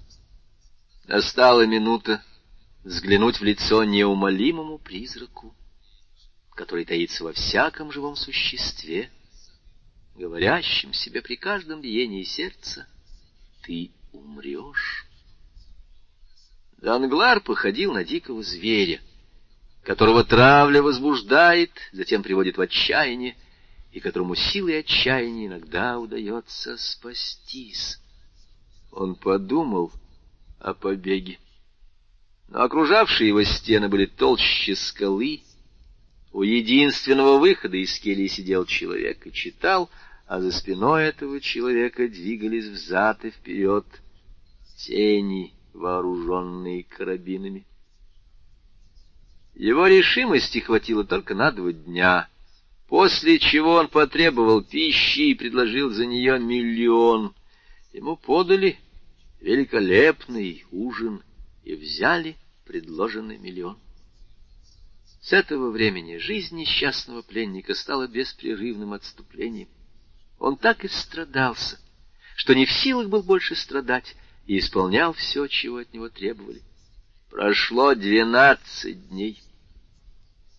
[1.06, 2.22] Настала минута
[2.84, 5.54] взглянуть в лицо неумолимому призраку,
[6.54, 9.10] который таится во всяком живом существе,
[10.14, 12.86] говорящем себе при каждом биении сердца
[13.62, 15.06] «ты умрешь».
[16.78, 19.00] Данглар походил на дикого зверя,
[19.82, 23.36] которого травля возбуждает, затем приводит в отчаяние,
[23.92, 28.00] и которому силой отчаяния иногда удается спастись.
[28.90, 29.92] Он подумал
[30.58, 31.38] о побеге.
[32.48, 35.42] Но окружавшие его стены были толще скалы.
[36.32, 39.90] У единственного выхода из кельи сидел человек и читал,
[40.26, 43.84] а за спиной этого человека двигались взад и вперед
[44.78, 47.66] тени, вооруженные карабинами.
[49.54, 52.28] Его решимости хватило только на два дня—
[52.92, 57.34] после чего он потребовал пищи и предложил за нее миллион.
[57.94, 58.78] Ему подали
[59.40, 61.22] великолепный ужин
[61.64, 63.78] и взяли предложенный миллион.
[65.22, 69.70] С этого времени жизнь несчастного пленника стала беспрерывным отступлением.
[70.38, 71.80] Он так и страдался,
[72.36, 76.60] что не в силах был больше страдать, и исполнял все, чего от него требовали.
[77.30, 79.40] Прошло двенадцать дней.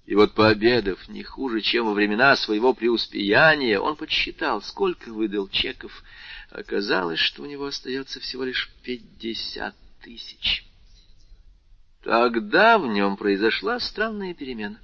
[0.05, 6.03] И вот пообедав не хуже, чем во времена своего преуспеяния, он подсчитал, сколько выдал чеков.
[6.49, 10.65] Оказалось, что у него остается всего лишь пятьдесят тысяч.
[12.03, 14.77] Тогда в нем произошла странная перемена.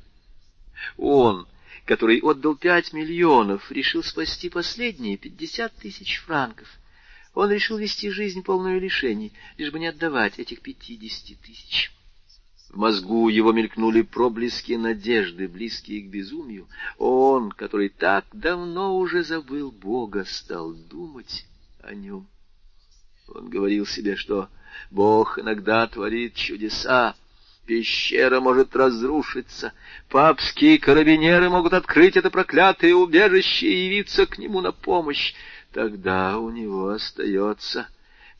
[0.97, 1.47] Он,
[1.83, 6.69] который отдал пять миллионов, решил спасти последние пятьдесят тысяч франков.
[7.33, 11.91] Он решил вести жизнь полную лишений, лишь бы не отдавать этих пятидесяти тысяч.
[12.69, 16.67] В мозгу его мелькнули проблески надежды, близкие к безумию.
[16.99, 21.47] Он, который так давно уже забыл Бога, стал думать
[21.81, 22.27] о нем.
[23.27, 24.49] Он говорил себе, что
[24.91, 27.15] Бог иногда творит чудеса,
[27.65, 29.73] пещера может разрушиться,
[30.09, 35.33] папские карабинеры могут открыть это проклятое убежище и явиться к нему на помощь.
[35.73, 37.87] Тогда у него остается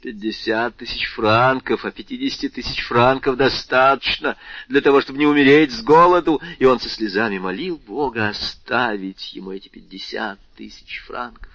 [0.01, 4.37] Пятьдесят тысяч франков, а пятидесяти тысяч франков достаточно
[4.69, 9.51] для того, чтобы не умереть с голоду, и он со слезами молил Бога оставить ему
[9.51, 11.51] эти пятьдесят тысяч франков.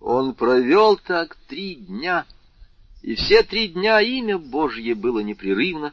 [0.00, 2.26] Он провел так три дня,
[3.02, 5.92] и все три дня имя Божье было непрерывно,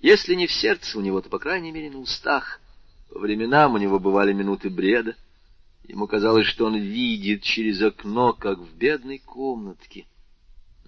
[0.00, 2.60] если не в сердце у него, то, по крайней мере, на устах.
[3.12, 5.14] По временам у него бывали минуты бреда.
[5.86, 10.06] Ему казалось, что он видит через окно, как в бедной комнатке,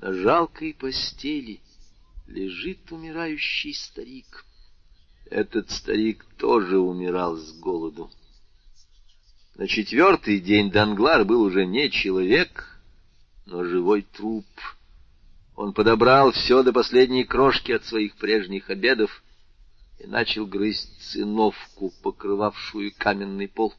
[0.02, 1.60] на жалкой постели
[2.26, 4.44] лежит умирающий старик.
[5.30, 8.10] Этот старик тоже умирал с голоду.
[9.54, 12.80] На четвертый день Данглар был уже не человек,
[13.46, 14.46] но живой труп.
[15.54, 19.22] Он подобрал все до последней крошки от своих прежних обедов
[20.00, 23.72] и начал грызть циновку, покрывавшую каменный пол.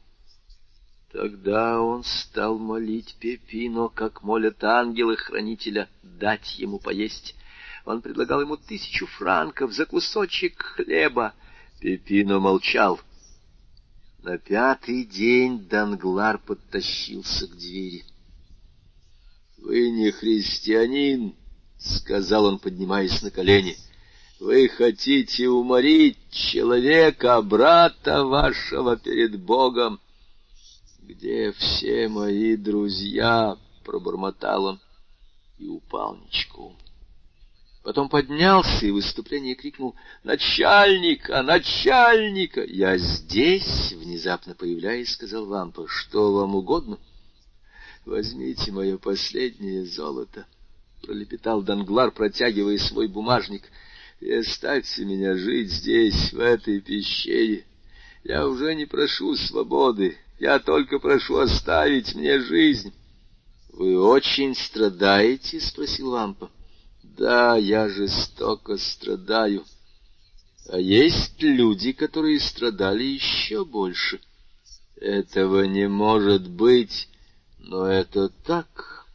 [1.14, 7.36] Тогда он стал молить Пепино, как молят ангелы-хранителя, дать ему поесть.
[7.84, 11.32] Он предлагал ему тысячу франков за кусочек хлеба.
[11.78, 13.00] Пепино молчал.
[14.24, 18.04] На пятый день Данглар подтащился к двери.—
[19.58, 21.36] Вы не христианин,—
[21.78, 23.76] сказал он, поднимаясь на колени.—
[24.40, 30.00] Вы хотите уморить человека, брата вашего перед Богом.
[31.06, 34.80] «Где все мои друзья?»— пробормотал он
[35.58, 36.78] и упал ничком.
[37.82, 41.42] Потом поднялся и в выступлении крикнул «Начальника!
[41.42, 45.86] Начальника!» «Я здесь!»— внезапно появляясь, сказал Вампа.
[45.88, 46.98] «Что вам угодно?»
[48.06, 50.46] «Возьмите мое последнее золото!»—
[51.02, 53.64] пролепетал Данглар, протягивая свой бумажник.
[54.20, 57.66] «И оставьте меня жить здесь, в этой пещере.
[58.22, 62.92] Я уже не прошу свободы, я только прошу оставить мне жизнь.—
[63.72, 66.50] Вы очень страдаете?— спросил Лампа.—
[67.02, 69.64] Да, я жестоко страдаю.
[70.68, 74.20] А есть люди, которые страдали еще больше.
[74.96, 77.08] Этого не может быть,
[77.58, 79.06] но это так.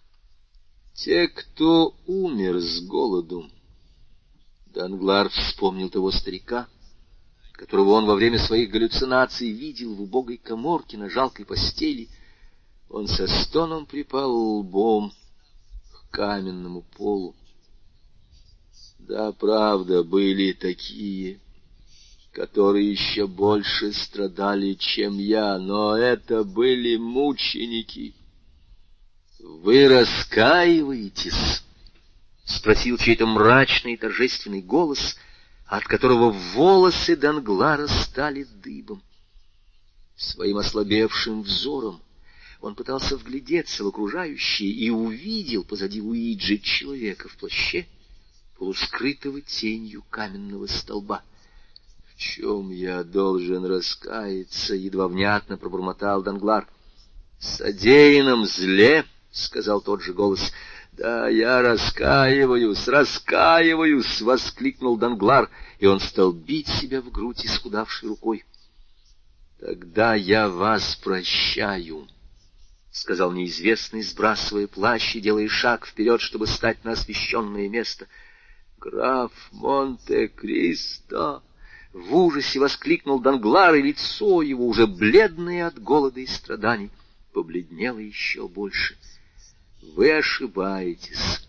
[0.94, 3.50] Те, кто умер с голоду.
[4.68, 6.68] Данглар вспомнил того старика,—
[7.60, 12.08] которого он во время своих галлюцинаций видел в убогой коморке на жалкой постели,
[12.90, 15.12] он со стоном припал лбом
[15.92, 17.36] к каменному полу.
[19.00, 21.42] Да, правда, были такие,
[22.32, 28.16] которые еще больше страдали, чем я, но это были мученики.—
[29.40, 31.64] Вы раскаиваетесь?—
[32.46, 35.18] спросил чей-то мрачный торжественный голос—
[35.70, 39.04] от которого волосы Данглара стали дыбом.
[40.18, 42.02] Своим ослабевшим взором
[42.60, 47.88] он пытался вглядеться в окружающее и увидел позади Уиджи человека в плаще,
[48.58, 51.22] полускрытого тенью каменного столба.—
[52.14, 56.68] В чем я должен раскаяться?— едва внятно пробормотал Данглар.—
[57.40, 60.52] Содеянном зле,— сказал тот же голос,—
[61.00, 68.44] «Да, я раскаиваюсь, раскаиваюсь!»— воскликнул Данглар, и он стал бить себя в грудь исхудавшей рукой.
[69.62, 72.06] «Тогда я вас прощаю»,—
[72.92, 78.08] сказал неизвестный, сбрасывая плащ и делая шаг вперед, чтобы стать на освещенное место.
[78.78, 81.42] «Граф Монте-Кристо!»
[81.94, 86.92] В ужасе воскликнул Данглар, и лицо его, уже бледное от голода и страданий,
[87.32, 88.98] побледнело еще больше—
[89.82, 91.48] вы ошибаетесь.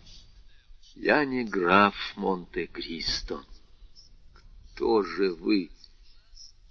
[0.95, 3.43] Я не граф Монте-Кристо.
[4.73, 5.71] Кто же вы?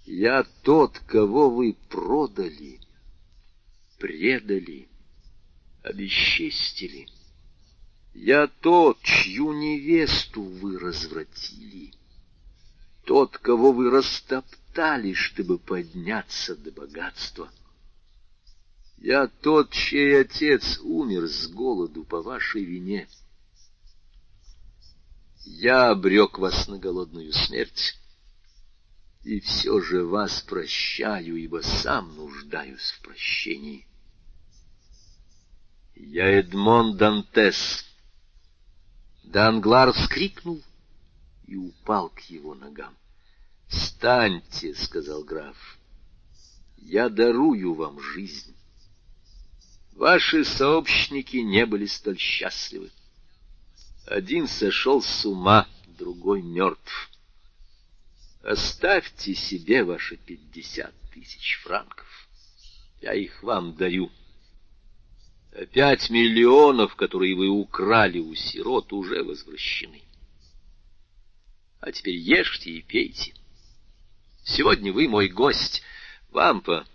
[0.05, 2.79] Я тот, кого вы продали,
[3.99, 4.87] предали,
[5.83, 7.07] обесчестили.
[8.13, 11.93] Я тот, чью невесту вы развратили.
[13.05, 17.49] Тот, кого вы растоптали, чтобы подняться до богатства.—
[19.01, 23.09] я тот, чей отец умер с голоду по вашей вине.
[25.43, 27.99] Я обрек вас на голодную смерть,
[29.23, 33.87] и все же вас прощаю, ибо сам нуждаюсь в прощении.
[35.95, 37.83] Я Эдмон Дантес.
[39.23, 40.61] Данглар вскрикнул
[41.47, 42.95] и упал к его ногам.—
[43.67, 45.79] Встаньте,— сказал граф,—
[46.77, 48.55] я дарую вам жизнь.
[50.01, 52.89] Ваши сообщники не были столь счастливы.
[54.07, 55.67] Один сошел с ума,
[55.99, 57.11] другой мертв.
[58.41, 62.07] Оставьте себе ваши пятьдесят тысяч франков.
[62.99, 64.11] Я их вам даю.
[65.51, 70.01] А пять миллионов, которые вы украли у сирот, уже возвращены.
[71.79, 73.35] А теперь ешьте и пейте.
[74.45, 75.83] Сегодня вы мой гость.
[76.31, 76.87] Вампа,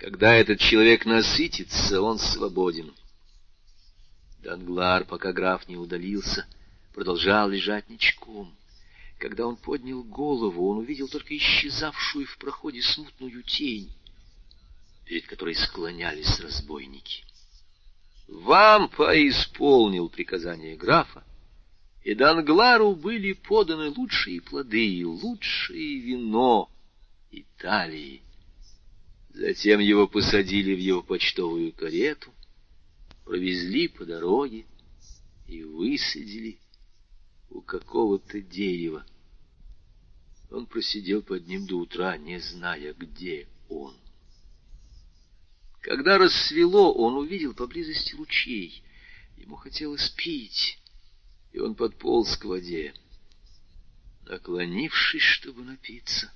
[0.00, 2.94] когда этот человек насытится, он свободен.
[4.42, 6.46] Данглар, пока граф не удалился,
[6.94, 8.50] продолжал лежать ничком.
[9.18, 13.92] Когда он поднял голову, он увидел только исчезавшую в проходе смутную тень,
[15.04, 17.22] перед которой склонялись разбойники.
[18.26, 21.22] Вампа исполнил приказание графа,
[22.04, 26.70] и Данглару были поданы лучшие плоды, лучшее вино
[27.30, 28.22] Италии.
[29.32, 32.32] Затем его посадили в его почтовую карету,
[33.24, 34.66] провезли по дороге
[35.46, 36.58] и высадили
[37.48, 39.06] у какого-то дерева.
[40.50, 43.96] Он просидел под ним до утра, не зная, где он.
[45.80, 48.82] Когда рассвело, он увидел поблизости ручей.
[49.36, 50.78] Ему хотелось пить,
[51.52, 52.94] и он подполз к воде.
[54.26, 56.32] Наклонившись, чтобы напиться,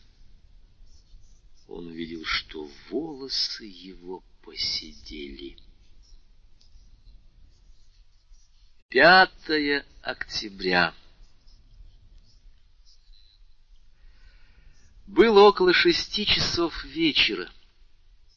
[1.68, 5.56] он увидел, что волосы его посидели.
[8.88, 10.94] Пятое октября.
[15.06, 17.50] Было около шести часов вечера.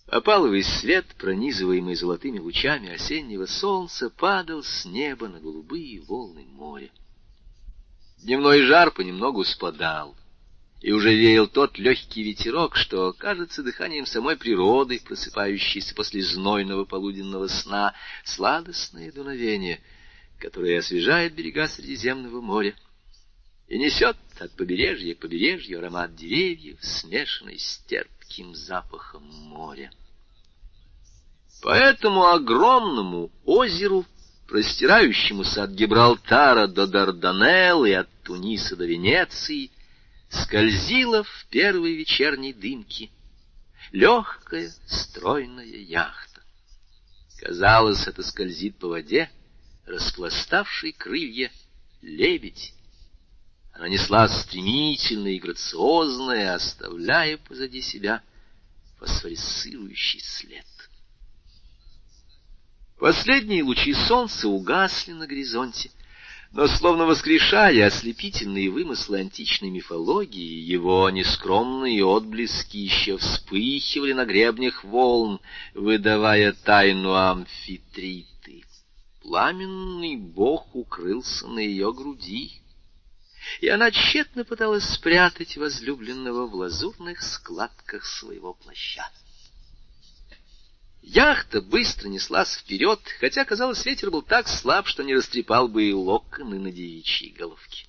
[0.08, 6.90] Опаловый свет, пронизываемый золотыми лучами осеннего солнца, падал с неба на голубые волны моря.
[8.24, 10.16] Дневной жар понемногу спадал,
[10.82, 17.48] и уже веял тот легкий ветерок, что кажется дыханием самой природы, просыпающейся после знойного полуденного
[17.48, 19.82] сна, сладостное дуновение—
[20.40, 22.76] которая освежает берега Средиземного моря
[23.68, 29.92] и несет от побережья к побережью аромат деревьев, смешанный с терпким запахом моря.
[31.62, 34.06] По этому огромному озеру,
[34.48, 39.72] простирающемуся от Гибралтара до Дарданелл и от Туниса до Венеции,
[40.30, 43.10] скользила в первой вечерней дымке
[43.92, 46.42] легкая стройная яхта.
[47.40, 49.30] Казалось, это скользит по воде,
[49.86, 51.52] распластавший крылья
[52.02, 52.74] лебедь.
[53.74, 58.24] Она несла стремительно и грациозно, оставляя позади себя
[58.98, 60.66] фосфорисцирующий след.
[63.00, 65.92] Последние лучи солнца угасли на горизонте,
[66.52, 75.40] но, словно воскрешая ослепительные вымыслы античной мифологии, его нескромные отблески еще вспыхивали на гребнях волн,
[75.74, 78.28] выдавая тайну амфитрита
[79.28, 82.62] пламенный бог укрылся на ее груди,
[83.60, 89.06] и она тщетно пыталась спрятать возлюбленного в лазурных складках своего плаща.
[91.10, 95.94] Яхта быстро неслась вперед, хотя, казалось, ветер был так слаб, что не растрепал бы и
[95.94, 97.88] локоны на девичьей головке.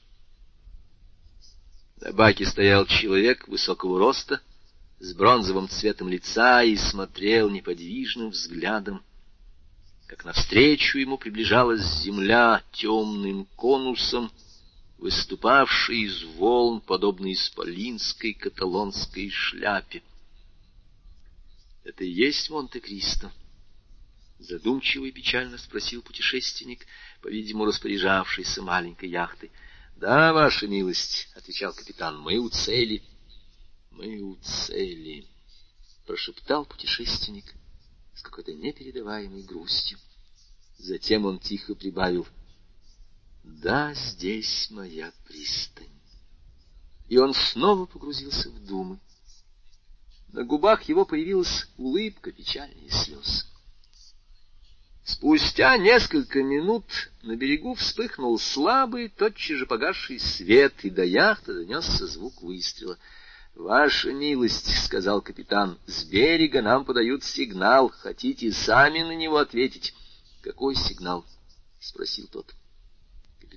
[2.01, 4.41] На баке стоял человек высокого роста,
[5.01, 9.03] с бронзовым цветом лица и смотрел неподвижным взглядом
[10.07, 14.31] как навстречу ему приближалась земля темным конусом,
[14.97, 20.03] выступавшей из волн, подобно исполинской каталонской шляпе.
[21.88, 23.33] «Это и есть Монте-Кристо?»
[24.38, 26.87] Задумчиво и печально спросил путешественник,
[27.22, 29.51] по-видимому, распоряжавшийся маленькой яхтой.—
[29.96, 33.03] Да, ваша милость,— отвечал капитан,— мы у цели.—
[33.90, 35.27] Мы у цели,—
[36.07, 37.55] прошептал путешественник,
[38.14, 39.98] с какой-то непередаваемой грустью.
[40.77, 42.29] Затем он тихо прибавил,
[43.42, 45.88] «Да, здесь моя пристань».
[47.09, 49.01] И он снова погрузился в думы.
[50.33, 53.47] На губах его появилась улыбка печальнее слез.
[55.05, 56.85] Спустя несколько минут
[57.22, 62.99] на берегу вспыхнул слабый, тотчас же погасший свет, и до яхты донесся звук выстрела—
[63.59, 67.89] «Ваша милость»,— сказал капитан,— «с берега нам подают сигнал.
[67.89, 69.95] Хотите сами на него ответить?»
[70.43, 71.26] «Какой сигнал?»—
[71.81, 72.55] спросил тот.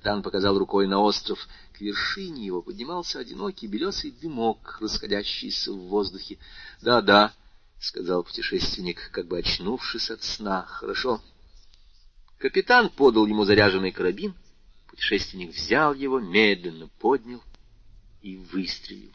[0.02, 1.48] Капитан показал рукой на остров.
[1.74, 6.40] К вершине его поднимался одинокий белесый дымок, расходящийся в воздухе.
[6.82, 7.36] «Да, да»,—
[7.80, 10.66] сказал путешественник, как бы очнувшись от сна.
[10.68, 11.22] «Хорошо».
[12.40, 14.34] Капитан подал ему заряженный карабин,
[14.88, 17.44] Путешественник взял его, медленно поднял
[18.24, 19.14] и выстрелил.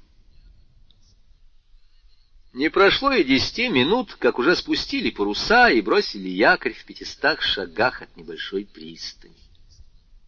[2.52, 8.02] Не прошло и десяти минут, как уже спустили паруса и бросили якорь в пятистах шагах
[8.02, 9.45] от небольшой пристани.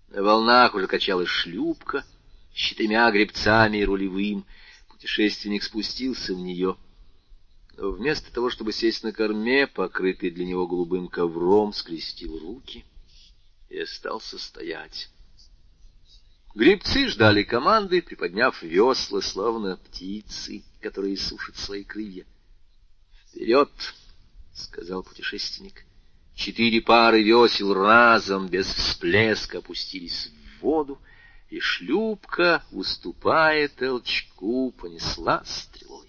[0.09, 2.05] На волнах уже качалась шлюпка
[2.53, 4.47] с четырьмя гребцами и рулевым.
[4.89, 6.77] Путешественник спустился в нее.
[7.77, 12.85] Но вместо того, чтобы сесть на корме, покрытый для него голубым ковром, скрестил руки
[13.69, 15.11] и остался стоять.
[16.55, 22.27] Гребцы ждали команды, приподняв весла, словно птицы, которые сушат свои крылья.
[23.29, 23.71] «Вперед!»—
[24.55, 25.85] сказал путешественник.
[26.39, 30.97] Четыре пары весел разом, без всплеска, опустились в воду,
[31.51, 36.09] и шлюпка, уступая толчку, понесла стрелой.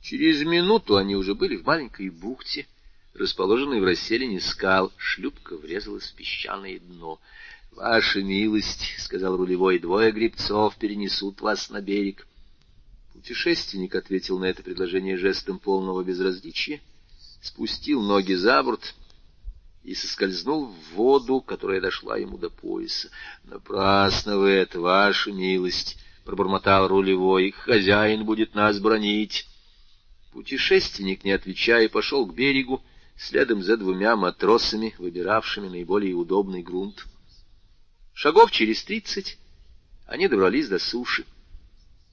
[0.00, 2.66] Через минуту они уже были в маленькой бухте,
[3.12, 4.90] расположенной в расселине скал.
[4.96, 7.20] Шлюпка врезалась в песчаное дно——
[7.72, 12.26] Ваша милость,— сказал рулевой,— двое гребцов перенесут вас на берег.
[13.12, 16.80] Путешественник ответил на это предложение жестом полного безразличия,
[17.40, 18.94] спустил ноги за борт
[19.84, 23.10] и соскользнул в воду, которая дошла ему до пояса.—
[23.44, 29.46] Напрасно вы это, ваша милость,— пробормотал рулевой,— хозяин будет нас бронить.
[30.32, 32.82] Путешественник, не отвечая, пошел к берегу,
[33.16, 37.06] следом за двумя матросами, выбиравшими наиболее удобный грунт.
[38.14, 39.38] Шагов через тридцать
[40.06, 41.24] они добрались до суши.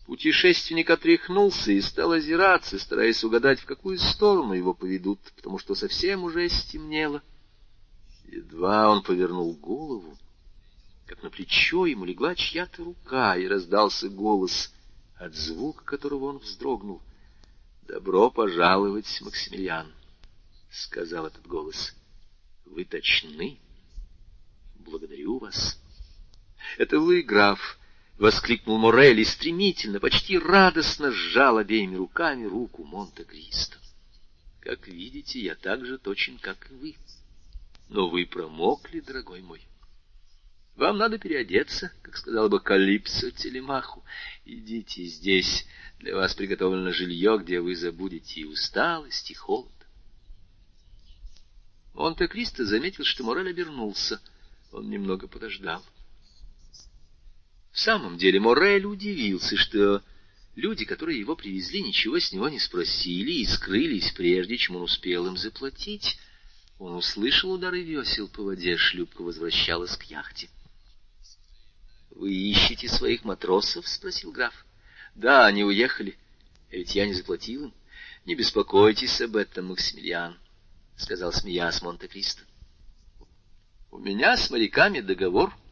[0.06, 6.24] Путешественник отряхнулся и стал озираться, стараясь угадать, в какую сторону его поведут, потому что совсем
[6.24, 7.24] уже стемнело.
[8.26, 10.16] Едва он повернул голову,
[11.08, 14.72] как на плечо ему легла чья-то рука, и раздался голос,
[15.16, 17.02] от звука которого он вздрогнул.—
[17.88, 19.92] Добро пожаловать, Максимилиан,—
[20.70, 21.96] сказал этот голос.—
[22.66, 23.60] Вы точны.
[24.76, 25.80] Благодарю вас.—
[26.78, 27.80] это вы, граф!—
[28.18, 33.78] воскликнул Морелли стремительно, почти радостно сжал обеими руками руку Монте-Кристо.—
[34.62, 36.96] Как видите, я так же точен, как и вы.
[37.90, 39.62] Но вы промокли, дорогой мой.
[40.76, 44.04] Вам надо переодеться, как сказал бы Калипсо Телемаху.
[44.44, 45.66] Идите здесь,
[46.00, 49.72] для вас приготовлено жилье, где вы забудете и усталость, и холод.
[51.94, 54.20] Монте-Кристо заметил, что Морель обернулся.
[54.74, 55.86] Он немного подождал.
[57.76, 60.02] В самом деле Морель удивился, что
[60.56, 65.28] люди, которые его привезли, ничего с него не спросили и скрылись, прежде чем он успел
[65.28, 66.18] им заплатить.
[66.80, 70.50] Он услышал удары весел по воде, шлюпка возвращалась к яхте.—
[72.12, 74.66] Вы ищете своих матросов?— спросил граф.—
[75.16, 76.18] Да, они уехали.
[76.72, 77.74] Ведь я не заплатил им.—
[78.26, 80.40] Не беспокойтесь об этом, Максимилиан,—
[80.96, 82.42] сказал смеясь Монте-Кристо.—
[83.92, 85.54] У меня с моряками договор,—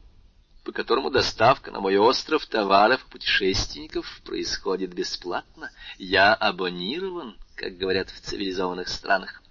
[0.64, 5.72] по которому доставка на мой остров товаров путешественников происходит бесплатно.
[5.97, 9.43] Я абонирован, как говорят в цивилизованных странах.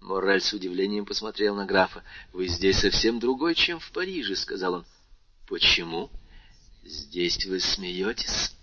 [0.00, 4.86] Моррель с удивлением посмотрел на графа.— Вы здесь совсем другой, чем в Париже,— сказал он.—
[5.48, 6.08] Почему?—
[6.84, 8.54] Здесь вы смеетесь.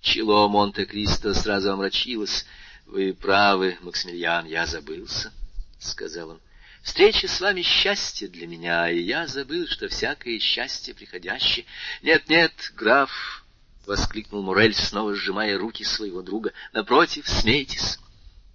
[0.00, 2.46] Чело Монте-Кристо сразу омрачилось.—
[2.86, 5.32] Вы правы, Максимилиан, я забылся,—
[5.78, 6.40] сказал он.
[6.84, 11.64] Встреча с вами— счастье для меня, и я забыл, что всякое счастье приходящее.
[12.02, 13.42] Нет, нет, граф,—
[13.86, 17.98] воскликнул Мурель, снова сжимая руки своего друга,— напротив, смейтесь,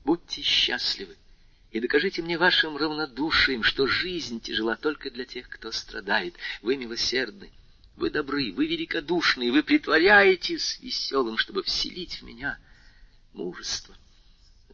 [0.06, 1.18] будьте счастливы
[1.72, 6.36] и докажите мне вашим равнодушием, что жизнь тяжела только для тех, кто страдает.
[6.62, 7.52] Вы милосердны,
[7.96, 12.60] вы добры, вы великодушны, вы притворяетесь веселым, чтобы вселить в меня
[13.34, 13.96] мужество.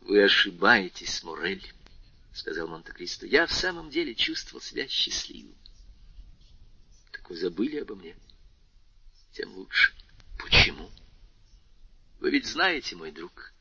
[0.01, 1.65] Вы ошибаетесь, Мурель.—
[2.35, 5.55] сказал Монте-Кристо,— я в самом деле чувствовал себя счастливым.
[7.11, 8.15] Так вы забыли обо мне?
[9.31, 9.93] Тем лучше.
[10.37, 10.91] Почему?
[12.19, 13.53] Вы ведь знаете, мой друг,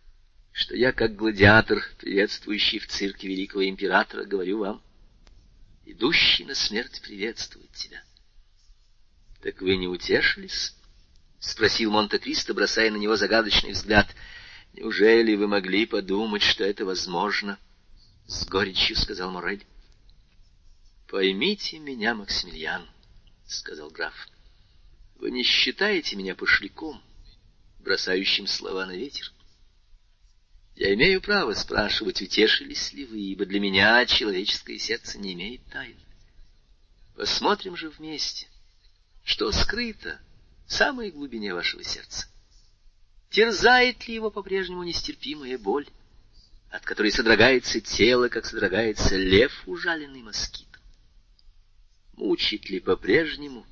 [0.53, 4.83] что я, как гладиатор, приветствующий в цирке великого императора, говорю вам,
[5.85, 8.03] идущий на смерть приветствует тебя.—
[9.43, 10.75] Так вы не утешились?—
[11.39, 14.09] спросил Монте-Кристо, бросая на него загадочный взгляд.—
[14.73, 17.57] Неужели вы могли подумать, что это возможно?——
[18.27, 19.67] с горечью сказал Морель.—
[21.09, 22.89] Поймите меня, Максимилиан,—
[23.47, 24.15] сказал граф.—
[25.17, 27.03] Вы не считаете меня пошляком,
[27.81, 29.33] бросающим слова на ветер?
[30.77, 35.97] Я имею право спрашивать, утешились ли вы, ибо для меня человеческое сердце не имеет тайн.
[37.15, 38.49] Посмотрим же вместе,
[39.23, 40.19] что скрыто
[40.67, 42.27] в самой глубине вашего сердца.
[43.31, 45.87] Терзает ли его по-прежнему нестерпимая боль?
[46.75, 50.83] От которой содрогается тело, как содрогается лев, ужаленный москитом.
[52.15, 53.65] Мучит ли по-прежнему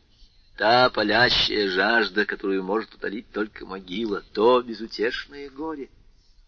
[0.56, 5.90] та палящая жажда, которую может утолить только могила, то безутешное горе,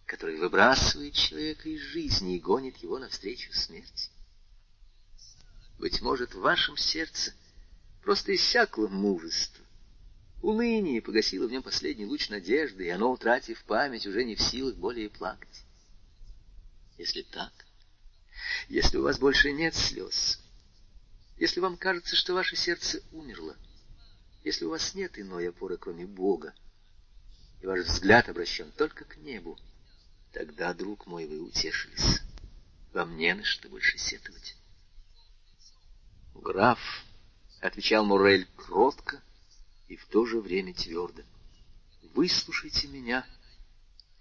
[0.06, 4.10] которое выбрасывает человека из жизни и гонит его навстречу смерти?
[5.80, 7.34] Быть может, в вашем сердце
[8.04, 9.64] просто иссякло мужество,
[10.40, 14.76] Уныние погасило в нем последний луч надежды, и оно, утратив память, уже не в силах
[14.76, 15.63] более плакать.
[16.98, 17.52] Если так,
[18.68, 20.40] если у вас больше нет слез,
[21.36, 23.56] если вам кажется, что ваше сердце умерло,
[24.44, 26.54] если у вас нет иной опоры, кроме Бога,
[27.60, 29.58] и ваш взгляд обращен только к небу,
[30.32, 32.20] тогда, друг мой, вы утешились.
[32.92, 34.54] Вам не на что больше сетовать.
[36.34, 36.78] Граф,—
[37.60, 39.20] отвечал Мурель кротко,—
[39.88, 41.22] и в то же время твердо.
[42.14, 43.26] Выслушайте меня,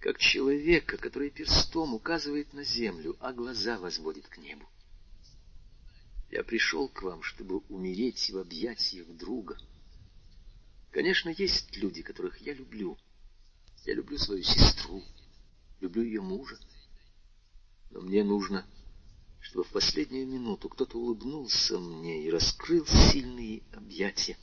[0.04, 4.68] как человека, который перстом указывает на землю, а глаза возводит к небу.
[6.30, 9.58] Я пришел к вам, чтобы умереть в объятиях друга.
[10.92, 12.98] Конечно, есть люди, которых я люблю.
[13.86, 15.02] Я люблю свою сестру,
[15.80, 16.60] люблю ее мужа.
[17.90, 18.66] Но мне нужно,
[19.40, 24.38] чтобы в последнюю минуту кто-то улыбнулся мне и раскрыл сильные объятия.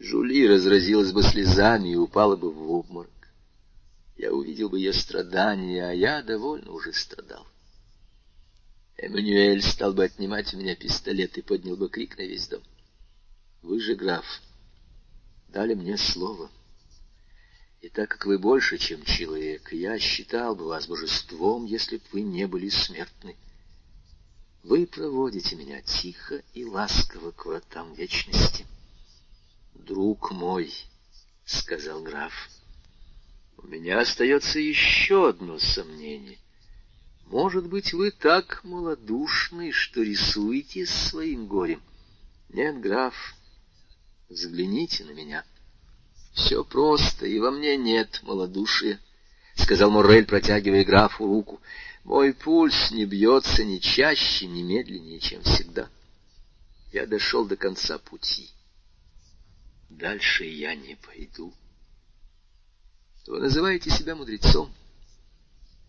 [0.00, 3.13] Жули разразилась бы слезами и упала бы в обморок.
[4.16, 7.46] Я увидел бы ее страдания, а я довольно уже страдал.
[8.96, 12.62] Эммануэль стал бы отнимать у меня пистолет и поднял бы крик на весь дом.
[13.62, 14.24] Вы же, граф,
[15.48, 16.50] дали мне слово.
[17.80, 22.22] И так как вы больше, чем человек, я считал бы вас божеством, если б вы
[22.22, 23.36] не были смертны.
[24.62, 28.64] Вы проводите меня тихо и ласково к вратам вечности.
[29.74, 30.72] «Друг мой»,—
[31.44, 32.32] сказал граф,—
[33.64, 36.38] «у меня остается еще одно сомнение.
[37.26, 41.82] Может быть, вы так малодушны, что рисуете своим горем?
[42.50, 43.34] Нет, граф,
[44.28, 45.44] взгляните на меня.
[46.34, 49.00] Все просто, и во мне нет малодушия»,—
[49.56, 51.60] сказал Моррель, протягивая графу руку.
[52.04, 55.88] «Мой пульс не бьется ни чаще, ни медленнее, чем всегда.
[56.92, 58.50] Я дошел до конца пути».
[59.88, 61.54] Дальше я не пойду.
[63.26, 64.72] Вы называете себя мудрецом,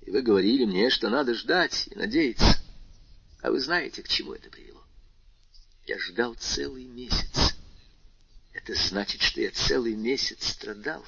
[0.01, 2.59] и вы говорили мне, что надо ждать и надеяться.
[3.41, 4.81] А вы знаете, к чему это привело?
[5.85, 7.55] Я ждал целый месяц.
[8.53, 11.03] Это значит, что я целый месяц страдал.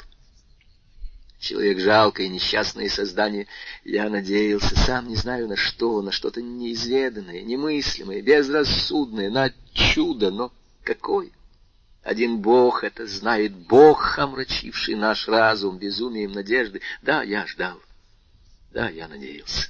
[1.40, 3.48] Человек жалкое несчастное создание.
[3.86, 10.52] Я надеялся, сам не знаю на что, на что-то неизведанное, немыслимое, безрассудное, на чудо, но
[10.84, 11.32] какое?
[12.08, 16.80] Один Бог это знает, Бог, омрачивший наш разум безумием надежды.
[17.02, 17.82] Да, я ждал.
[18.72, 19.70] Да, я надеялся.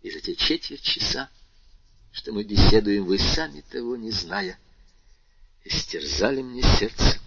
[0.00, 1.28] И за те четверть часа,
[2.12, 4.58] что мы беседуем, вы сами того не зная,
[5.64, 7.20] истерзали мне сердце.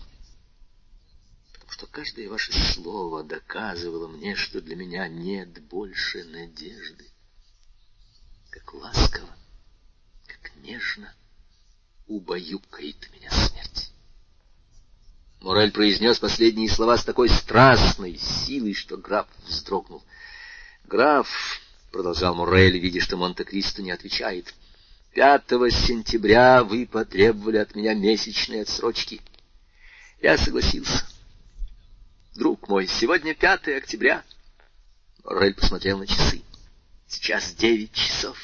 [1.54, 7.06] Потому что каждое ваше слово доказывало мне, что для меня нет больше надежды.
[8.50, 9.30] Как ласково,
[10.26, 11.14] как нежно
[12.08, 13.61] убаюкает меня смерть.
[15.42, 20.04] Морель произнес последние слова с такой страстной силой, что граф вздрогнул.
[20.86, 21.28] «Граф»,—
[21.92, 24.54] продолжал Морель, видя, что Монте-Кристо не отвечает,—
[25.14, 29.20] «пятого сентября вы потребовали от меня месячные отсрочки.
[30.22, 31.06] Я согласился.
[32.36, 34.24] Друг мой, сегодня пятое октября».
[35.24, 36.44] Морель посмотрел на часы.
[37.08, 38.38] «Сейчас девять часов.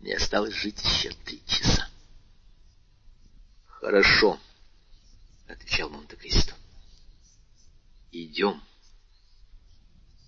[0.00, 1.88] Мне осталось жить еще три часа».
[3.68, 4.38] «Хорошо»,—
[5.52, 6.54] отвечал Монте-Кристо.
[8.12, 8.60] «Идем».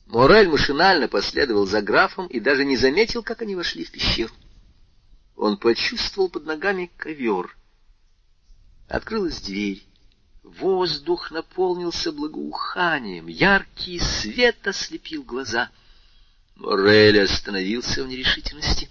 [0.06, 4.34] Морель машинально последовал за графом и даже не заметил, как они вошли в пещеру.
[5.36, 7.56] Он почувствовал под ногами ковер.
[8.88, 9.82] Открылась дверь.
[10.42, 15.70] Воздух наполнился благоуханием, яркий свет ослепил глаза.
[16.56, 18.90] Морель остановился в нерешительности.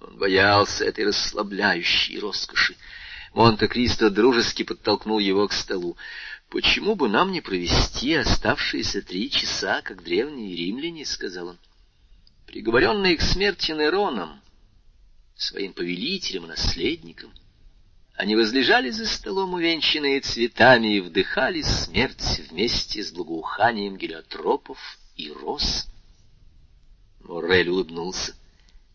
[0.00, 2.76] Он боялся этой расслабляющей роскоши.
[3.34, 5.96] Монте-Кристо дружески подтолкнул его к столу.
[6.50, 11.58] «Почему бы нам не провести оставшиеся три часа, как древние римляне?»— сказал он.
[12.46, 14.38] «Приговоренные к смерти Нероном,
[15.34, 17.32] своим повелителем и наследником,
[18.16, 24.78] они возлежали за столом, увенчанные цветами, и вдыхали смерть вместе с благоуханием гелиотропов
[25.16, 25.88] и роз».
[27.20, 28.34] Моррель улыбнулся.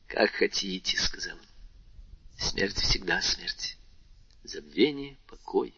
[0.06, 1.42] «Как хотите»,— сказал он.
[2.38, 3.77] «Смерть всегда смерть
[4.50, 5.74] забвение, покой,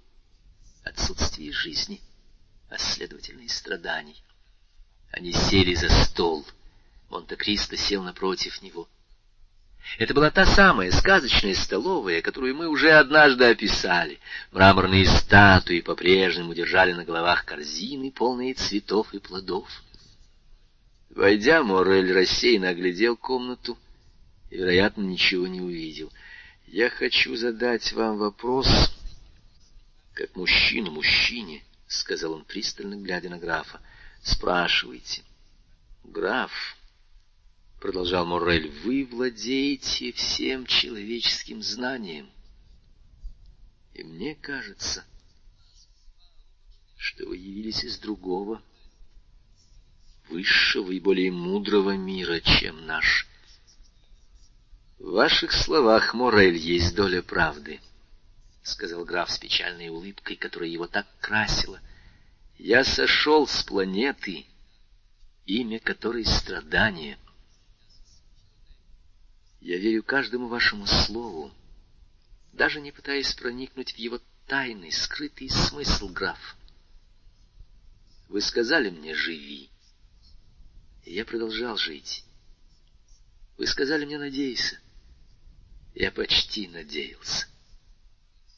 [0.84, 2.02] отсутствие жизни,
[2.70, 4.22] а следовательно и страданий.
[5.12, 6.46] Они сели за стол.
[7.10, 8.88] Монте-Кристо сел напротив него.
[9.98, 14.20] Это была та самая сказочная столовая, которую мы уже однажды описали.
[14.52, 19.68] Мраморные статуи по-прежнему держали на головах корзины, полные цветов и плодов.
[21.10, 23.78] Войдя, Морель рассеянно оглядел комнату
[24.52, 26.12] и, вероятно, ничего не увидел.
[26.72, 28.68] «Я хочу задать вам вопрос,
[30.14, 33.82] как мужчина мужчине»,— сказал он пристально, глядя на графа.
[34.22, 35.24] «Спрашивайте».
[36.04, 36.52] «Граф»,—
[37.82, 42.30] продолжал Моррель,— «вы владеете всем человеческим знанием.
[43.96, 45.04] И мне кажется,
[46.98, 48.62] что вы явились из другого,
[50.30, 53.29] высшего и более мудрого мира, чем наш.
[55.00, 57.80] В ваших словах, Моррель, есть доля правды».—
[58.64, 61.80] сказал граф с печальной улыбкой, которая его так красила.—
[62.58, 64.46] Я сошел с планеты,
[65.46, 67.18] имя которой— страдание.—
[69.62, 71.52] я верю каждому вашему слову,
[72.54, 76.56] даже не пытаясь проникнуть в его тайный, скрытый смысл, граф.
[78.28, 79.70] Вы сказали мне «живи»,
[81.06, 82.24] и я продолжал жить.
[83.58, 84.80] Вы сказали мне «надейся»,
[86.00, 87.46] я почти надеялся.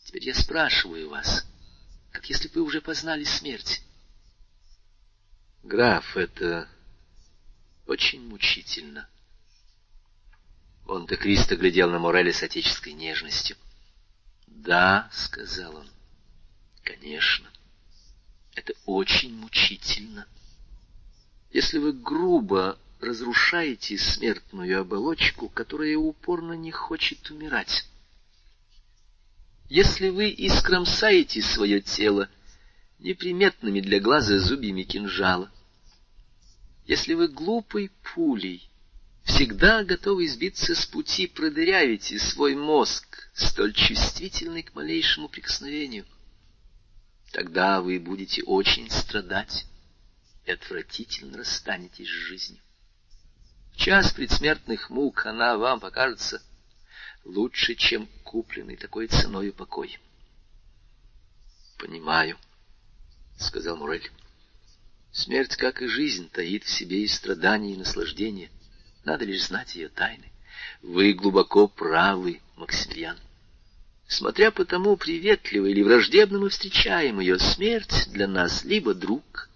[0.05, 1.43] Теперь я спрашиваю вас,
[2.11, 3.81] как если бы вы уже познали смерть.
[5.63, 6.69] Граф, это
[7.87, 9.09] очень мучительно.
[10.85, 13.57] Он-то Кристо глядел на Морели с отеческой нежностью.
[14.45, 15.89] «Да»,— сказал он,—
[16.83, 17.49] «конечно,
[18.53, 20.27] это очень мучительно.
[21.51, 27.85] Если вы грубо разрушаете смертную оболочку, которая упорно не хочет умирать,
[29.69, 32.29] если вы искромсаете свое тело
[32.99, 35.51] неприметными для глаза зубьями кинжала,
[36.85, 38.69] если вы глупой пулей
[39.23, 46.05] всегда готовы сбиться с пути, продырявите свой мозг, столь чувствительный к малейшему прикосновению.
[47.31, 49.65] Тогда вы будете очень страдать
[50.45, 52.61] и отвратительно расстанетесь с жизнью.
[53.73, 56.41] В час предсмертных мук она вам покажется
[57.23, 59.99] лучше, чем купленный такой ценой покой.
[61.77, 62.37] «Понимаю»,—
[63.37, 64.11] сказал Мурель.
[65.11, 68.49] «Смерть, как и жизнь, таит в себе и страдания, и наслаждения».
[69.03, 70.31] Надо лишь знать ее тайны.
[70.81, 73.17] Вы глубоко правы, Максимилиан.
[74.07, 79.49] Смотря по тому, приветливо или враждебно мы встречаем ее, смерть для нас либо друг,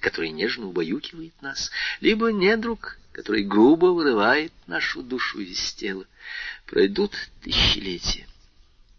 [0.00, 6.06] который нежно убаюкивает нас, либо недруг, который грубо вырывает нашу душу из тела.
[6.64, 7.12] Пройдут
[7.42, 8.26] тысячелетия.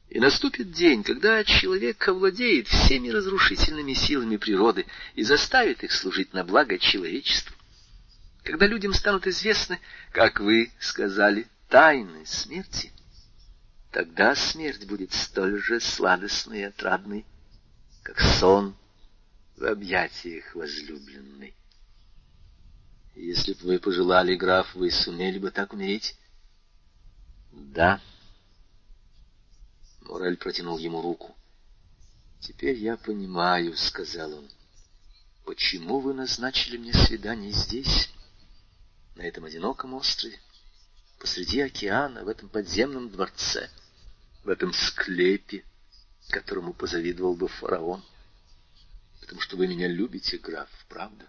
[0.09, 6.43] И наступит день, когда человек овладеет всеми разрушительными силами природы и заставит их служить на
[6.43, 7.55] благо человечеству.
[8.43, 9.79] Когда людям станут известны,
[10.11, 12.91] как вы сказали, тайны смерти,
[13.91, 17.25] тогда смерть будет столь же сладостной и отрадной,
[18.03, 18.75] как сон
[19.57, 21.55] в объятиях возлюбленной.
[23.15, 26.15] Если бы вы пожелали, граф, вы сумели бы так умереть?
[27.51, 28.01] Да.
[30.01, 31.35] Мораль протянул ему руку.
[32.39, 34.49] Теперь я понимаю,— сказал он,—
[35.45, 38.09] почему вы назначили мне свидание здесь?
[39.15, 40.39] на этом одиноком острове,
[41.19, 43.69] посреди океана, в этом подземном дворце,
[44.43, 45.63] в этом склепе,
[46.29, 48.03] которому позавидовал бы фараон.
[49.19, 51.27] Потому что вы меня любите, граф, правда?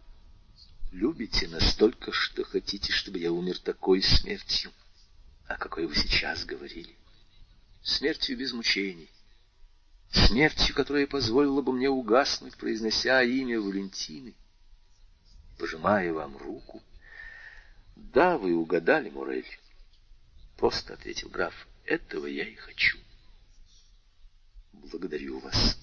[0.92, 4.70] Любите настолько, что хотите, чтобы я умер такой смертью,
[5.46, 6.94] о какой вы сейчас говорили.
[7.82, 9.10] Смертью без мучений.
[10.10, 14.34] Смертью, которая позволила бы мне угаснуть, произнося имя Валентины.
[15.58, 16.82] Пожимая вам руку,—
[17.96, 19.46] Да, вы угадали, Мурель.—
[20.58, 21.54] просто ответил граф.—
[21.86, 22.98] Этого я и хочу.—
[24.72, 25.78] Благодарю вас.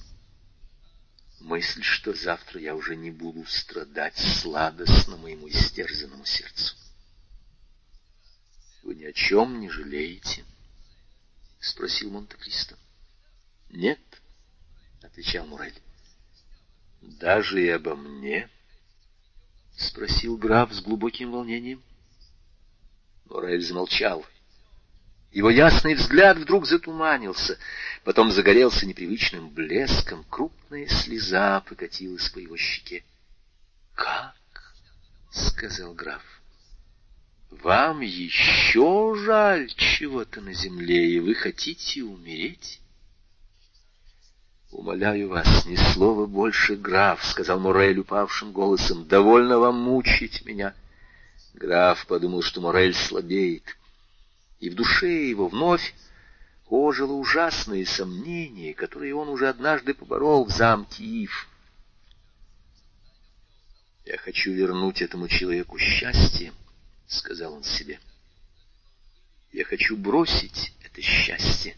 [1.40, 6.76] Мысль, что завтра я уже не буду страдать, сладостно моему истерзанному сердцу.—
[8.84, 10.44] Вы ни о чем не жалеете?—
[11.60, 12.78] спросил Монте-Кристо.—
[13.70, 14.00] Нет,—
[15.02, 15.82] отвечал Мурель.—
[17.02, 18.50] Даже и обо мне?—
[19.78, 21.82] спросил граф с глубоким волнением.
[23.26, 24.26] Морель замолчал.
[25.32, 27.60] Его ясный взгляд вдруг затуманился,
[28.04, 33.04] потом загорелся непривычным блеском, крупная слеза покатилась по его щеке.—
[33.96, 34.36] Как?—
[35.32, 36.24] сказал граф.—
[37.52, 42.80] Вам еще жаль чего-то на земле, и вы хотите умереть?—
[44.72, 50.74] Умоляю вас, ни слова больше, граф,— сказал Морель упавшим голосом,— довольно вам мучить меня.—
[51.54, 53.79] Граф подумал, что Морель слабеет.
[54.60, 55.94] И в душе его вновь
[56.68, 61.48] ожило ужасные сомнения, которые он уже однажды поборол в замке Ив.
[64.06, 66.54] «Я хочу вернуть этому человеку счастье»,—
[67.08, 68.00] сказал он себе.
[69.52, 71.76] «Я хочу бросить это счастье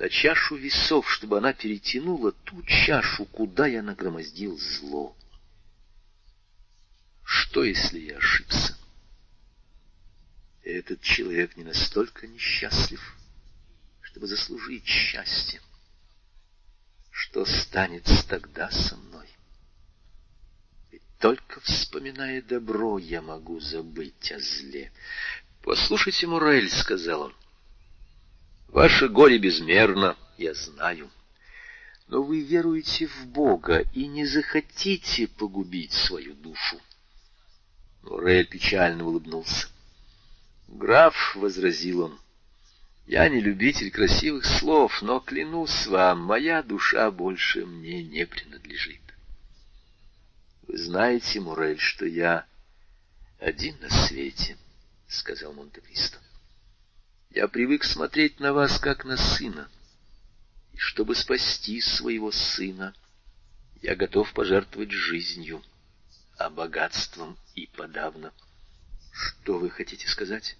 [0.00, 5.14] на чашу весов, чтобы она перетянула ту чашу, куда я нагромоздил зло.
[7.22, 8.79] Что, если я ошибся?
[10.70, 13.16] Этот человек не настолько несчастлив,
[14.02, 15.60] чтобы заслужить счастье.
[17.10, 19.26] Что станет тогда со мной?
[20.92, 24.92] Ведь только вспоминая добро, я могу забыть о зле.—
[25.62, 27.34] Послушайте, Мурель,— сказал он,—
[28.68, 31.10] ваше горе безмерно, я знаю.
[32.06, 36.80] Но вы веруете в Бога и не захотите погубить свою душу.
[38.02, 39.66] Мурель печально улыбнулся.—
[40.72, 42.20] Граф,— возразил он,—
[43.06, 49.00] я не любитель красивых слов, но, клянусь вам, моя душа больше мне не принадлежит.
[50.62, 52.46] Вы знаете, Мурель, что я
[53.40, 54.56] один на свете,—
[55.08, 56.18] сказал Монте-Кристо.
[57.30, 59.68] Я привык смотреть на вас, как на сына,
[60.72, 62.94] и чтобы спасти своего сына,
[63.82, 65.64] я готов пожертвовать жизнью,
[66.38, 68.32] а богатством и подавно.
[69.12, 70.56] Что вы хотите сказать?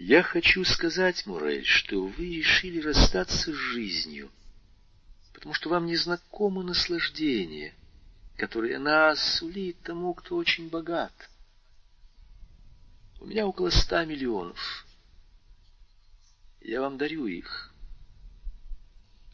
[0.00, 4.30] я хочу сказать, Мурель, что вы решили расстаться с жизнью,
[5.34, 7.74] потому что вам не знакомо наслаждение,
[8.38, 11.12] которое она сулит тому, кто очень богат.
[13.20, 14.86] У меня около ста миллионов.
[16.62, 17.70] Я вам дарю их.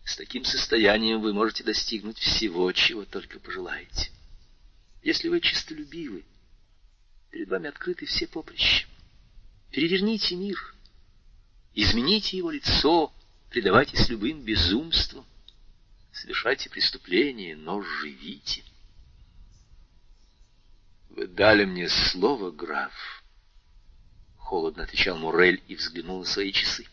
[0.05, 4.11] С таким состоянием вы можете достигнуть всего, чего только пожелаете.
[5.05, 6.25] Если вы честолюбивы,
[7.31, 8.89] перед вами открыты все поприща.
[9.77, 10.75] Переверните мир,
[11.75, 13.13] измените его лицо,
[13.51, 15.27] предавайтесь любым безумствам,
[16.13, 18.65] совершайте преступления, но живите.
[21.11, 23.23] Вы дали мне слово, граф.
[24.39, 26.87] Холодно отвечал Мурель и взглянул на свои часы.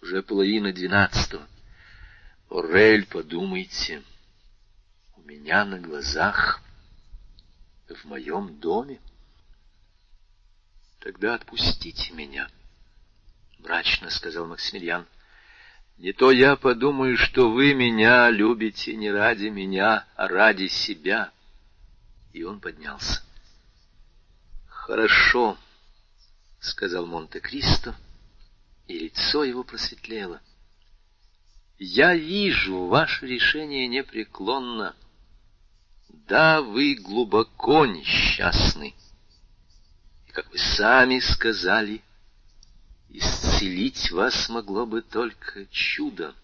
[0.00, 1.46] Уже половина двенадцатого.
[2.48, 4.02] Мурель, подумайте,
[5.18, 6.62] у меня на глазах,
[7.90, 9.00] в моем доме.
[11.04, 12.48] Тогда отпустите меня,—
[13.58, 15.06] мрачно сказал Максимилиан.
[15.98, 21.30] Не то я подумаю, что вы меня любите не ради меня, а ради себя.
[22.32, 23.22] И он поднялся.
[24.66, 25.58] Хорошо,—
[26.60, 27.94] сказал Монте-Кристо,
[28.88, 30.40] и лицо его просветлело.
[31.78, 34.96] Я вижу, ваше решение непреклонно.
[36.08, 38.94] Да, вы глубоко несчастны
[40.34, 42.02] как вы сами сказали,
[43.08, 46.34] исцелить вас могло бы только чудо.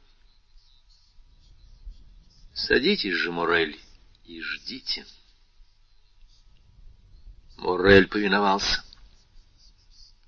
[2.54, 3.78] Садитесь же, Морель,
[4.24, 5.04] и ждите.
[7.56, 8.84] Морель повиновался.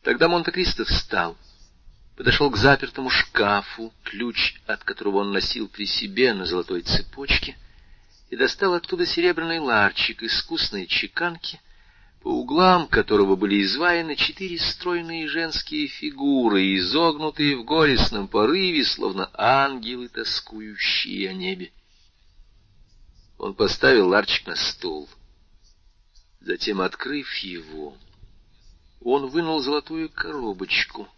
[0.03, 1.39] Тогда Монте-Кристо встал,
[2.17, 7.57] подошел к запертому шкафу, ключ от которого он носил при себе на золотой цепочке,
[8.29, 11.61] и достал оттуда серебряный ларчик искусной чеканки—
[12.23, 20.09] по углам которого были изваяны четыре стройные женские фигуры, изогнутые в горестном порыве, словно ангелы,
[20.09, 21.73] тоскующие о небе.
[23.39, 25.09] Он поставил ларчик на стол.
[26.41, 27.97] Затем, открыв его,
[29.01, 31.09] он вынул золотую коробочку,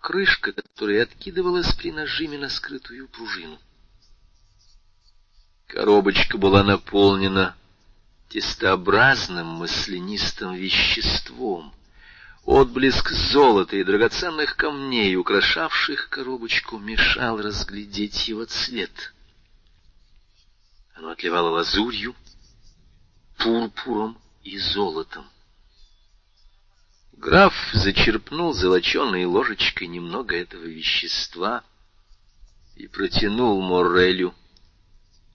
[0.00, 3.58] крышка которой откидывалась при нажиме на скрытую пружину.
[5.66, 7.54] Коробочка была наполнена
[8.32, 11.74] тестообразным маслянистым веществом.
[12.44, 19.12] Отблеск золота и драгоценных камней, украшавших коробочку, мешал разглядеть его цвет.
[20.94, 22.14] Оно отливало лазурью,
[23.36, 25.26] пурпуром и золотом.
[27.12, 31.62] Граф зачерпнул золоченой ложечкой немного этого вещества
[32.76, 34.34] и протянул Моррелю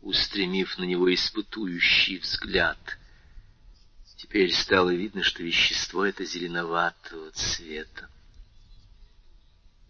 [0.08, 2.78] устремив на него испытующий взгляд.
[4.16, 8.10] Теперь стало видно, что вещество это зеленоватого цвета.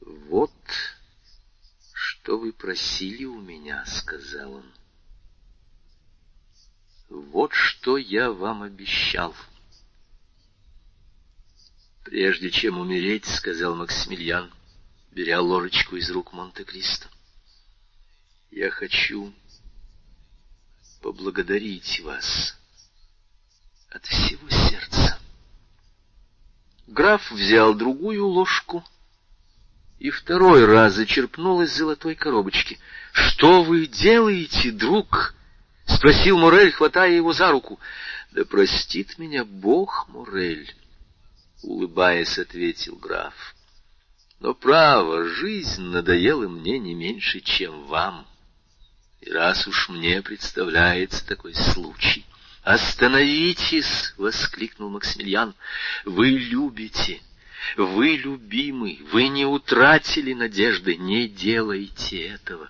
[0.01, 0.51] «Вот
[1.93, 4.73] что вы просили у меня»,— сказал он.
[7.09, 9.35] «Вот что я вам обещал».
[12.03, 14.51] «Прежде чем умереть»,— сказал Максимилиан,
[15.11, 17.07] беря ложечку из рук Монте-Кристо,—
[18.51, 19.31] «я хочу
[21.01, 22.57] поблагодарить вас
[23.89, 25.19] от всего сердца.
[26.87, 28.83] Граф взял другую ложку
[29.99, 32.79] и второй раз зачерпнул из золотой коробочки.—
[33.11, 35.33] Что вы делаете, друг?—
[35.85, 37.79] спросил Морель, хватая его за руку.—
[38.31, 40.75] Да простит меня Бог, Морель,—
[41.63, 43.55] улыбаясь, ответил граф.—
[44.39, 48.27] Но, право, жизнь надоела мне не меньше, чем вам.
[49.21, 52.25] И раз уж мне представляется такой случай...
[52.67, 55.55] «Остановитесь!»— воскликнул Максимилиан.
[56.03, 57.21] «Вы любите,
[57.77, 62.69] вы любимый, вы не утратили надежды, не делайте этого.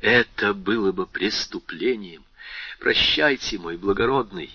[0.00, 2.24] Это было бы преступлением.
[2.80, 4.50] Прощайте, мой благородный,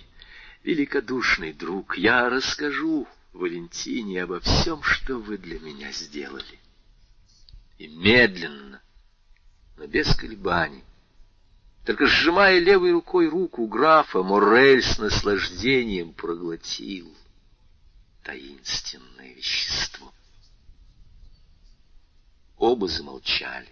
[0.64, 6.60] великодушный друг, я расскажу Валентине обо всем, что вы для меня сделали».
[7.78, 8.82] И медленно,
[9.78, 10.84] но без колебаний,
[11.86, 17.12] только сжимая левой рукой руку графа, Моррель с наслаждением проглотил
[18.24, 20.14] таинственное вещество.
[22.58, 23.70] Оба замолчали.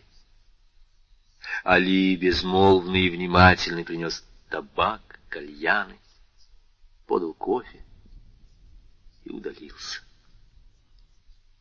[1.64, 6.00] Али, безмолвный и внимательный, принес табак, кальяны,
[7.06, 7.84] подал кофе
[9.24, 10.02] и удалился.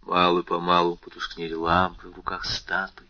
[0.00, 3.06] Мало-помалу потускнели лампы в руках статуи.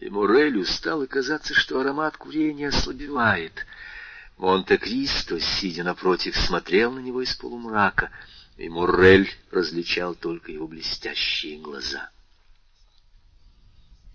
[0.00, 3.66] И Морелю стало казаться, что аромат курения ослабевает.
[4.38, 8.10] Монте-Кристо, сидя напротив, смотрел на него из полумрака,
[8.56, 12.08] и Моррель различал только его блестящие глаза.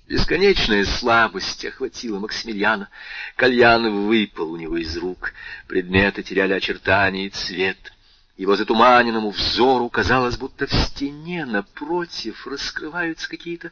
[0.07, 2.89] Бесконечная слабость охватила Максимилиана.
[3.35, 5.33] Кальян выпал у него из рук,
[5.67, 7.93] предметы теряли очертания и цвет.
[8.37, 13.71] Его затуманенному взору казалось, будто в стене напротив раскрываются какие-то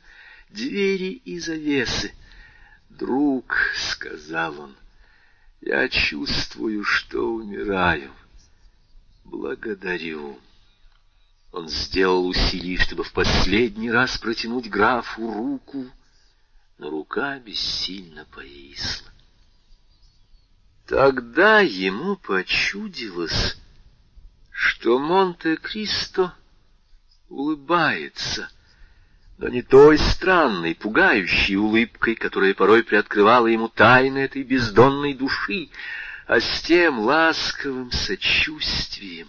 [0.54, 2.14] двери и завесы.
[2.90, 4.76] «Друг»,— сказал он,—
[5.62, 8.14] «я чувствую, что умираю.
[9.26, 10.40] Благодарю».
[11.52, 15.86] Он сделал усилие, чтобы в последний раз протянуть графу руку,
[16.80, 19.12] но рука бессильно повисла.
[20.88, 23.58] Тогда ему почудилось,
[24.52, 26.34] что Монте-Кристо
[27.30, 28.50] улыбается—
[29.44, 35.68] но не той странной, пугающей улыбкой, которая порой приоткрывала ему тайны этой бездонной души,
[36.28, 39.28] а с тем ласковым сочувствием,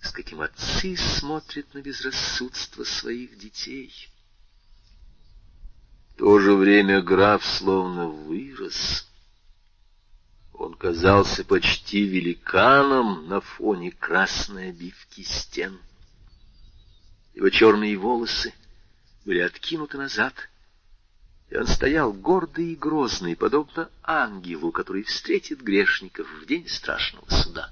[0.00, 3.92] с каким отцы смотрят на безрассудство своих детей.
[6.12, 9.04] В то же время граф словно вырос.
[10.54, 15.76] Он казался почти великаном на фоне красной обивки стен.
[17.34, 18.54] Его черные волосы—
[19.28, 20.32] были откинуты назад,
[21.50, 27.70] и он стоял гордый и грозный, подобно ангелу, который встретит грешников в день страшного суда.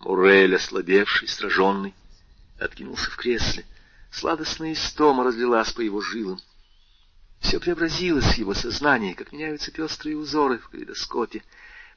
[0.00, 1.94] Мурель, ослабевший, сраженный,
[2.58, 3.64] откинулся в кресле.
[4.12, 6.38] Сладостная истома разлилась по его жилам.
[7.40, 11.42] Все преобразилось в его сознании, как меняются пестрые узоры в калейдоскопе.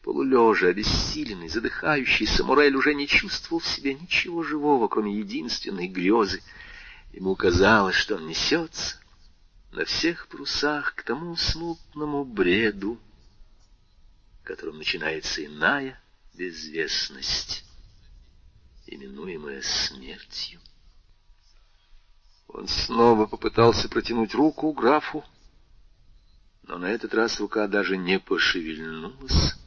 [0.04, 6.43] Полулежа, обессиленный, задыхающийся, Мурель уже не чувствовал в себе ничего живого, кроме единственной грезы.
[7.14, 8.97] Ему казалось, что он несется
[9.72, 12.99] на всех парусах к тому смутному бреду,
[14.43, 15.97] которым начинается иная
[16.34, 17.64] безвестность,
[18.86, 20.60] именуемая смертью.
[22.49, 25.24] Он снова попытался протянуть руку графу,
[26.64, 29.62] но на этот раз рука даже не пошевельнулась.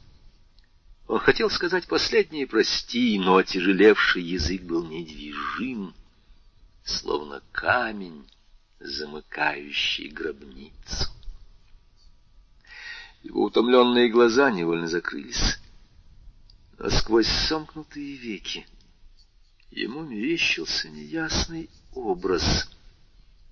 [1.07, 5.93] Он хотел сказать последнее «прости», но отяжелевший язык был недвижим,
[6.83, 8.29] словно камень,
[8.81, 11.09] замыкающий гробницу.
[13.23, 15.59] Его утомленные глаза невольно закрылись,
[16.77, 18.67] а сквозь сомкнутые веки
[19.71, 22.69] ему мерещился неясный образ,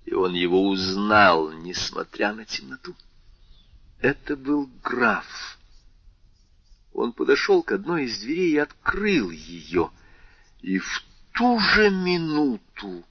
[0.04, 2.94] и он его узнал, несмотря на темноту.
[3.98, 5.55] Это был граф
[6.96, 9.90] он подошел к одной из дверей и открыл ее.
[10.62, 13.04] И в ту же минуту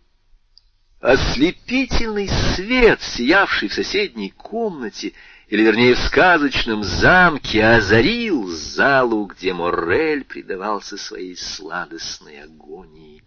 [0.99, 5.13] ослепительный свет, сиявший в соседней комнате,
[5.49, 13.23] или, вернее, в сказочном замке, озарил залу, где Моррель предавался своей сладостной агонии.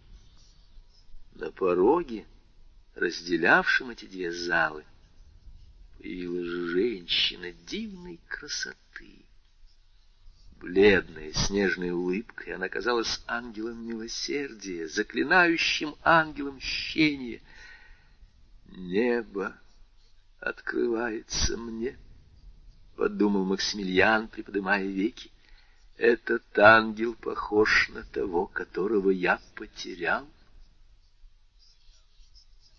[1.36, 2.26] На пороге,
[2.96, 4.84] разделявшем эти две залы,
[5.98, 8.87] появилась женщина дивной красоты.
[10.60, 17.40] Бледная, снежной улыбкой она казалась ангелом милосердия, заклинающим ангелом мщения.
[18.66, 19.56] «Небо
[20.40, 21.96] открывается мне»,—
[22.96, 25.30] подумал Максимилиан, приподымая веки.
[25.96, 30.28] Этот ангел похож на того, которого я потерял.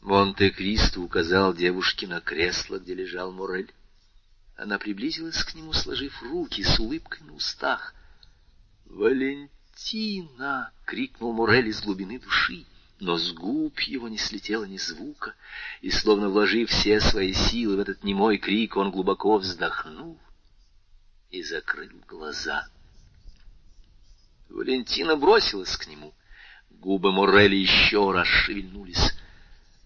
[0.01, 3.73] Монте-Кристо указал девушке на кресло, где лежал Морель.
[4.59, 7.95] Она приблизилась к нему, сложив руки с улыбкой на устах.
[8.87, 12.65] «Валентина!»— крикнул Морель из глубины души,
[12.99, 15.33] но с губ его не слетело ни звука,
[15.79, 20.19] и, словно вложив все свои силы в этот немой крик, он глубоко вздохнул
[21.29, 22.67] и закрыл глаза.
[24.49, 26.13] Валентина бросилась к нему.
[26.69, 29.13] Губы Морели еще раз шевельнулись.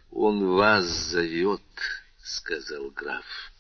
[0.10, 1.62] «Он вас зовет»,—
[2.24, 3.53] сказал граф.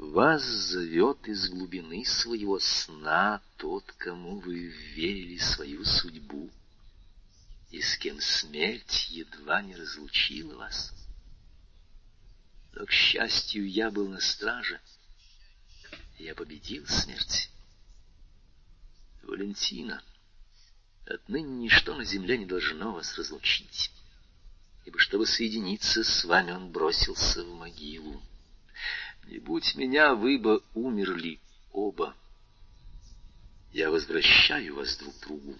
[0.00, 6.50] «Вас зовет из глубины своего сна тот, кому вы верили свою судьбу,
[7.70, 10.90] и с кем смерть едва не разлучила вас.
[12.72, 14.80] Но, к счастью, я был на страже,
[16.18, 17.50] я победил смерть.
[19.22, 20.02] Валентина,
[21.04, 23.90] отныне ничто на земле не должно вас разлучить,
[24.86, 28.22] ибо чтобы соединиться с вами, он бросился в могилу.
[29.26, 31.40] Не будь меня, вы бы умерли
[31.72, 32.14] оба.
[33.72, 35.56] Я возвращаю вас друг другу.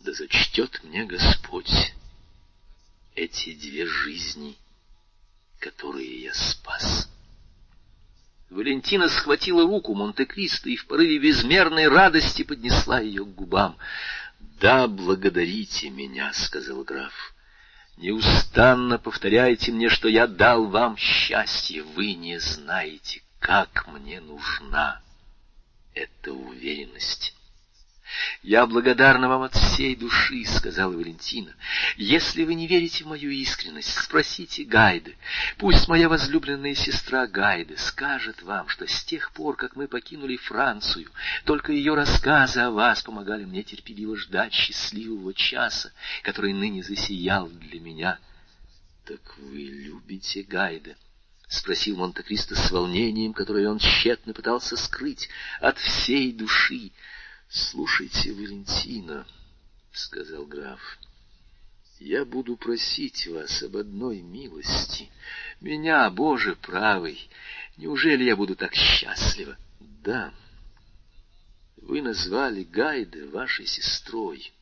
[0.00, 1.94] Да зачтет мне Господь
[3.16, 4.56] эти две жизни,
[5.58, 7.08] которые я спас.
[8.50, 13.76] Валентина схватила руку Монте-Кристо и в порыве безмерной радости поднесла ее к губам.
[14.60, 17.34] «Да, благодарите меня»,— сказал граф.
[17.96, 21.82] «Неустанно повторяйте мне, что я дал вам счастье.
[21.82, 25.00] Вы не знаете, как мне нужна
[25.94, 27.35] эта уверенность».
[28.42, 31.54] «Я благодарна вам от всей души»,— сказала Валентина.
[31.96, 35.16] «Если вы не верите в мою искренность, спросите Гайды.
[35.58, 41.10] Пусть моя возлюбленная сестра Гайды скажет вам, что с тех пор, как мы покинули Францию,
[41.44, 45.92] только ее рассказы о вас помогали мне терпеливо ждать счастливого часа,
[46.22, 48.18] который ныне засиял для меня».
[49.04, 50.94] «Так вы любите Гайда?»—
[51.48, 55.28] спросил Монте-Кристо с волнением, которое он тщетно пытался скрыть
[55.60, 56.90] от всей души.—
[57.48, 59.26] Слушайте, Валентина,—
[59.92, 60.98] сказал граф,—
[62.00, 65.10] я буду просить вас об одной милости.
[65.60, 67.30] Меня, Боже правый,
[67.76, 69.56] неужели я буду так счастлива?
[69.80, 70.34] Да,
[71.76, 74.52] вы назвали Гайда вашей сестрой.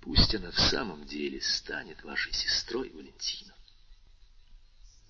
[0.00, 3.54] Пусть она в самом деле станет вашей сестрой, Валентина.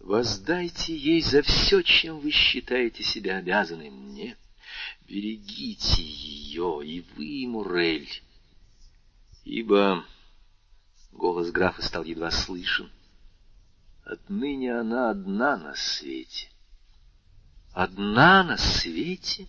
[0.01, 4.37] Воздайте ей за все, чем вы считаете себя обязанным мне.—
[5.11, 8.23] Берегите ее, и вы, Мурель,
[9.45, 10.05] ибо...
[11.11, 12.89] Голос графа стал едва слышен.
[14.05, 16.49] Отныне она одна на свете.
[17.73, 19.49] Одна на свете?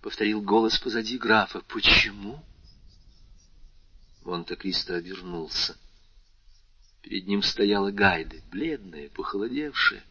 [0.00, 1.60] Повторил голос позади графа.
[1.62, 2.40] Почему?
[4.22, 5.76] Монте-Кристо обернулся.
[7.02, 10.04] Перед ним стояла Гайда, бледная, похолодевшая,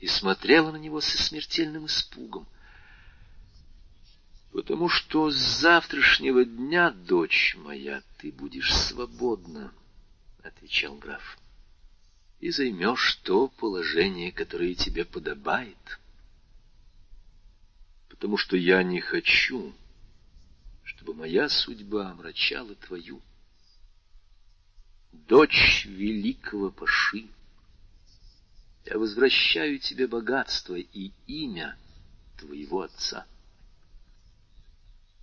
[0.00, 2.48] и смотрела на него со смертельным испугом.
[4.56, 9.70] Потому что с завтрашнего дня, дочь моя, ты будешь свободна,—
[10.42, 11.38] отвечал граф,—
[12.40, 16.00] и займешь то положение, которое тебе подобает.
[18.08, 19.74] Потому что я не хочу,
[20.84, 23.20] чтобы моя судьба омрачала твою.
[25.12, 27.26] Дочь великого Паши,
[28.86, 31.76] я возвращаю тебе богатство и имя
[32.38, 33.26] твоего отца.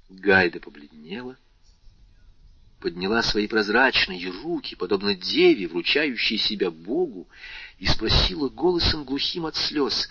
[0.09, 1.37] Гайда побледнела,
[2.79, 7.29] подняла свои прозрачные руки, подобно деве, вручающей себя Богу,
[7.79, 10.09] и спросила голосом глухим от слез,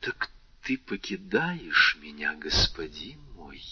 [0.00, 0.30] «Так
[0.62, 3.62] ты покидаешь меня, господин мой?»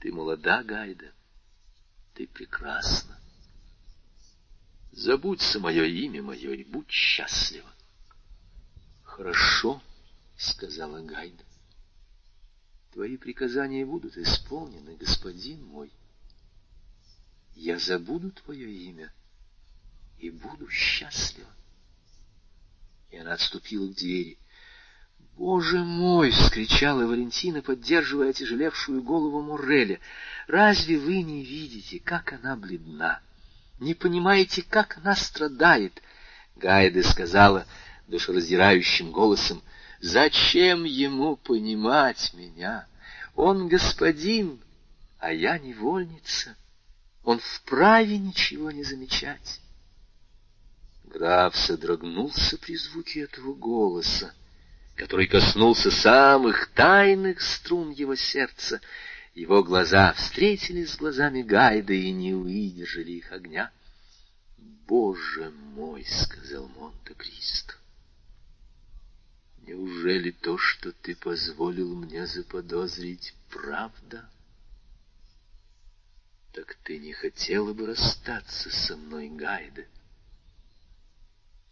[0.00, 1.12] «Ты молода, Гайда,
[2.14, 3.18] ты прекрасна.
[4.92, 7.70] Забудь мое имя мое и будь счастлива».
[9.02, 9.82] «Хорошо»,—
[10.36, 11.43] сказала Гайда.
[12.94, 15.92] Твои приказания будут исполнены, господин мой.
[17.56, 19.12] Я забуду твое имя
[20.20, 21.50] и буду счастлива.
[23.10, 24.38] И она отступила к двери.
[25.36, 29.98] «Боже мой!»— вскричала Валентина, поддерживая тяжелевшую голову Мурреля.
[30.46, 33.20] «Разве вы не видите, как она бледна?
[33.80, 36.00] Не понимаете, как она страдает?»
[36.54, 37.66] Гайда сказала
[38.06, 39.64] душераздирающим голосом,
[40.04, 42.86] Зачем ему понимать меня?
[43.34, 44.60] Он господин,
[45.18, 46.56] а я невольница.
[47.24, 49.62] Он вправе ничего не замечать.
[51.04, 54.34] Граф содрогнулся при звуке этого голоса
[54.94, 58.80] который коснулся самых тайных струн его сердца.
[59.34, 63.72] Его глаза встретились с глазами Гайда и не выдержали их огня.
[64.86, 67.74] «Боже мой!»— сказал Монте-Кристо.
[69.66, 74.28] «Неужели то, что ты позволил мне заподозрить, правда?»
[76.52, 79.86] «Так ты не хотела бы расстаться со мной, Гайда?»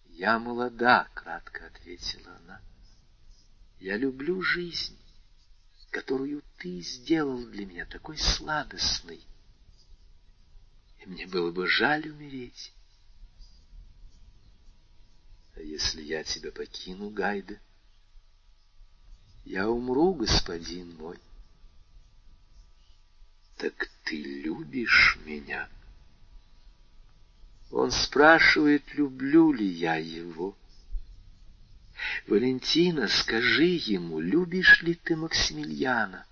[0.07, 2.63] «Я молода»,— кратко ответила она.
[3.79, 4.99] «Я люблю жизнь,
[5.91, 9.23] которую ты сделал для меня такой сладостной,
[11.01, 12.73] и мне было бы жаль умереть».
[15.55, 17.61] А если я тебя покину, Гайда?
[19.45, 21.19] Я умру, господин мой.
[23.57, 25.69] Так ты любишь меня?
[27.71, 30.57] Он спрашивает, люблю ли я его.
[32.27, 36.27] Валентина, скажи ему, любишь ли ты Максимилиана?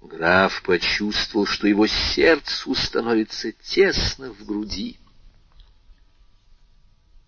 [0.00, 4.98] Граф почувствовал, что его сердцу становится тесно в груди.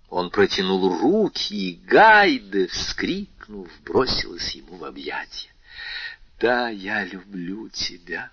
[0.09, 2.68] Он протянул руки, и Гайде,
[3.51, 5.51] вскрикнув, бросилась ему в объятия.
[6.38, 8.30] «Да, я люблю тебя.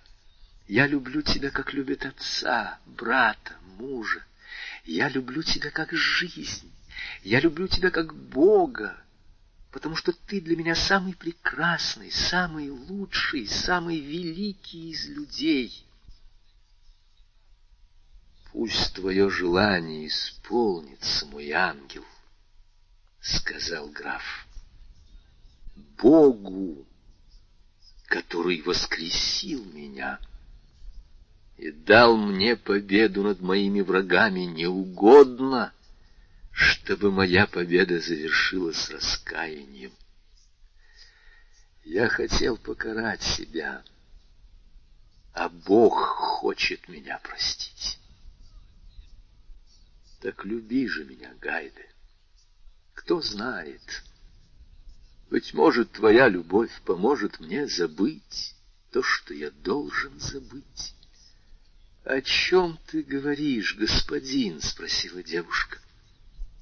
[0.68, 4.24] Я люблю тебя, как любят отца, брата, мужа.
[4.86, 6.72] Я люблю тебя, как жизнь.
[7.24, 8.98] Я люблю тебя, как Бога,
[9.72, 15.84] потому что ты для меня самый прекрасный, самый лучший, самый великий из людей».
[18.54, 22.06] Пусть твое желание исполнится, мой ангел,—
[23.22, 24.47] сказал граф.
[25.98, 26.86] Богу,
[28.08, 30.20] который воскресил меня
[31.58, 35.74] и дал мне победу над моими врагами, не угодно,
[36.52, 39.92] чтобы моя победа завершилась раскаянием.
[41.84, 43.84] Я хотел покарать себя,
[45.34, 48.00] а Бог хочет меня простить.
[50.22, 51.90] Так люби же меня, Гайде.
[52.94, 54.04] Кто знает,
[55.30, 58.56] быть может, твоя любовь поможет мне забыть
[58.92, 60.94] то, что я должен забыть.—
[62.06, 65.80] О чем ты говоришь, господин?— спросила девушка.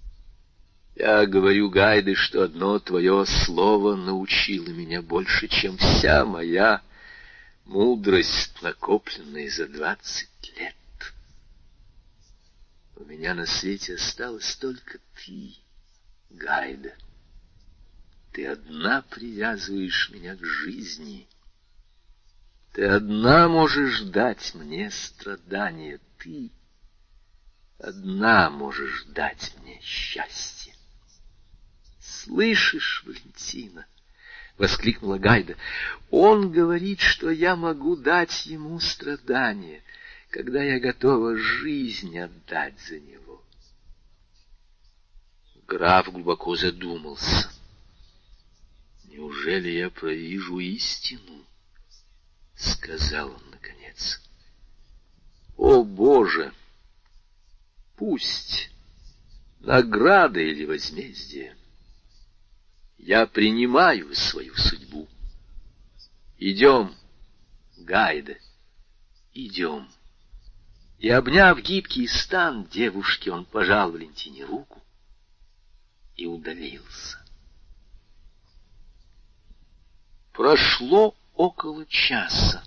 [0.95, 6.82] —Я говорю, Гайде, что одно твое слово научило меня больше, чем вся моя
[7.66, 10.76] мудрость, накопленная за двадцать лет.
[12.95, 15.53] У меня на свете осталась только ты,
[16.32, 16.95] Гайда.
[18.36, 21.26] Ты одна привязываешь меня к жизни.
[22.74, 26.02] Ты одна можешь дать мне страдания.
[26.20, 26.52] Ты
[27.80, 30.76] одна можешь дать мне счастье.
[32.02, 33.86] Слышишь, Валентина?—
[34.58, 35.56] воскликнула Гайда.—
[36.12, 39.82] Он говорит, что я могу дать ему страдания—
[40.30, 43.42] когда я готова жизнь отдать за него.
[45.66, 47.50] Граф глубоко задумался.
[49.16, 51.45] «Неужели я провижу истину?»—
[52.55, 54.22] сказал он наконец.
[55.55, 56.53] «О, Боже!
[57.95, 58.72] Пусть
[59.61, 61.55] награда или возмездие.
[62.97, 65.07] Я принимаю свою судьбу.
[66.38, 66.93] Идем,
[67.78, 68.41] Гайде,
[69.34, 69.88] идем».
[70.99, 74.83] И, обняв гибкий стан девушки, он пожал Валентине руку
[76.17, 77.25] и удалился.
[80.36, 82.62] Прошло около часа.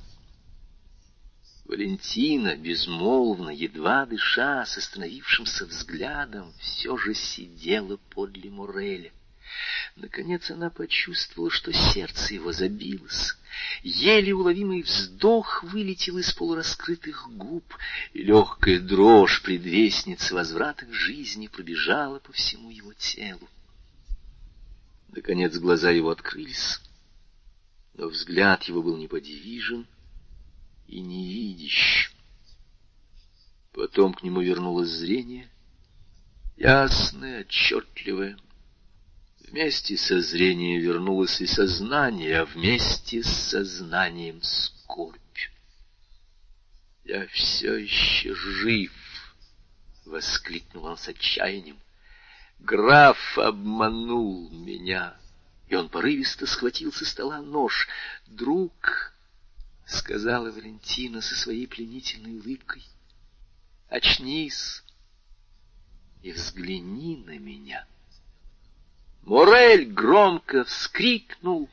[1.66, 9.12] Валентина, безмолвно, едва дыша, с остановившимся взглядом, все же сидела подле Муреля.
[9.96, 13.36] Наконец она почувствовала, что сердце его забилось.
[13.82, 17.64] Еле уловимый вздох вылетел из полураскрытых губ,
[18.14, 23.46] и легкая дрожь предвестницы возврата к жизни пробежала по всему его телу.
[25.10, 26.80] Наконец глаза его открылись,
[27.98, 29.86] но взгляд его был неподвижен
[30.86, 32.12] и невидящ.
[33.72, 35.50] Потом к нему вернулось зрение,
[36.56, 38.38] ясное, отчетливое,
[39.40, 45.18] Вместе со зрением вернулось и сознание, а вместе с сознанием скорбь.
[47.04, 48.92] «Я все еще жив!»—
[50.04, 51.78] воскликнул он с отчаянием.
[52.58, 55.18] «Граф обманул меня!»
[55.68, 57.88] И он порывисто схватил со стола нож.
[58.26, 59.12] «Друг!»—
[59.86, 62.82] сказала Валентина со своей пленительной улыбкой.
[63.88, 64.82] «Очнись
[66.22, 67.86] и взгляни на меня!»
[69.22, 71.68] Морель громко вскрикнул,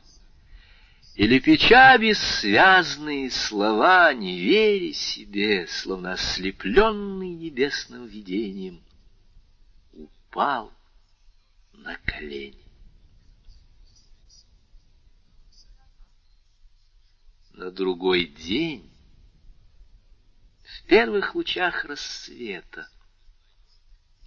[1.15, 8.81] и, лепеча бессвязные слова, не веря себе, словно ослепленный небесным видением,
[9.93, 10.73] упал
[11.71, 12.64] на колени.
[17.57, 18.91] На другой день,
[20.61, 22.89] в первых лучах рассвета,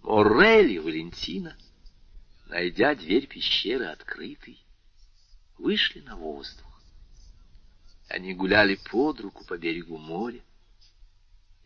[0.03, 1.55] Морель и Валентина,
[2.47, 4.59] найдя дверь пещеры открытой,
[5.59, 6.83] вышли на воздух.
[8.09, 10.41] Они гуляли под руку по берегу моря,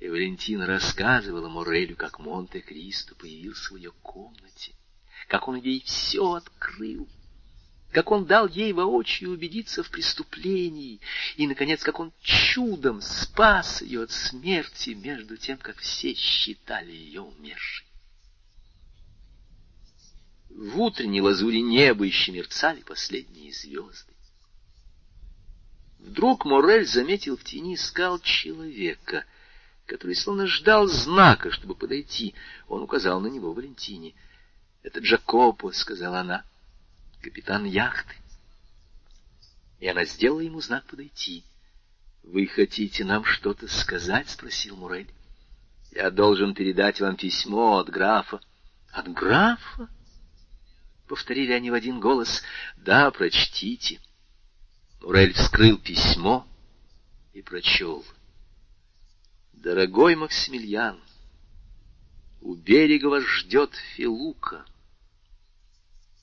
[0.00, 4.74] и Валентина рассказывала Морелю, как Монте-Кристо появился в ее комнате,
[5.28, 7.08] как он ей все открыл,
[7.92, 11.00] как он дал ей воочию убедиться в преступлении,
[11.36, 17.20] и, наконец, как он чудом спас ее от смерти, между тем, как все считали ее
[17.20, 17.86] умершей.
[20.48, 24.12] В утренней лазуре неба еще мерцали последние звезды.
[25.98, 29.24] Вдруг Морель заметил в тени скал человека,
[29.86, 32.34] который словно ждал знака, чтобы подойти.
[32.68, 34.14] Он указал на него Валентине.—
[34.82, 36.44] Это Джакопо,— сказала она,—
[37.22, 38.14] капитан яхты.
[39.80, 41.44] И она сделала ему знак подойти.—
[42.22, 45.10] Вы хотите нам что-то сказать?— спросил Мурель.—
[45.90, 48.40] Я должен передать вам письмо от графа.—
[48.92, 49.88] От графа?—
[51.08, 52.42] повторили они в один голос.—
[52.76, 54.00] Да, прочтите.—
[55.02, 56.46] Мурель вскрыл письмо
[57.32, 58.04] и прочел.
[59.52, 61.00] «Дорогой Максимилиан,
[62.40, 64.64] у берега вас ждет Филука.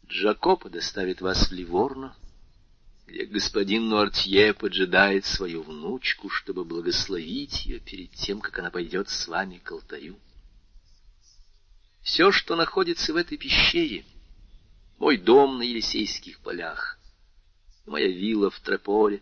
[0.10, 2.15] Джакопо доставит вас в Ливорно,
[3.06, 9.27] где господин Нуартье поджидает свою внучку, чтобы благословить ее перед тем, как она пойдет с
[9.27, 10.18] вами к алтарю.
[12.02, 14.03] Все, что находится в этой пещере,
[14.98, 16.98] мой дом на Елисейских полях,
[17.86, 19.22] моя вилла в Трополе,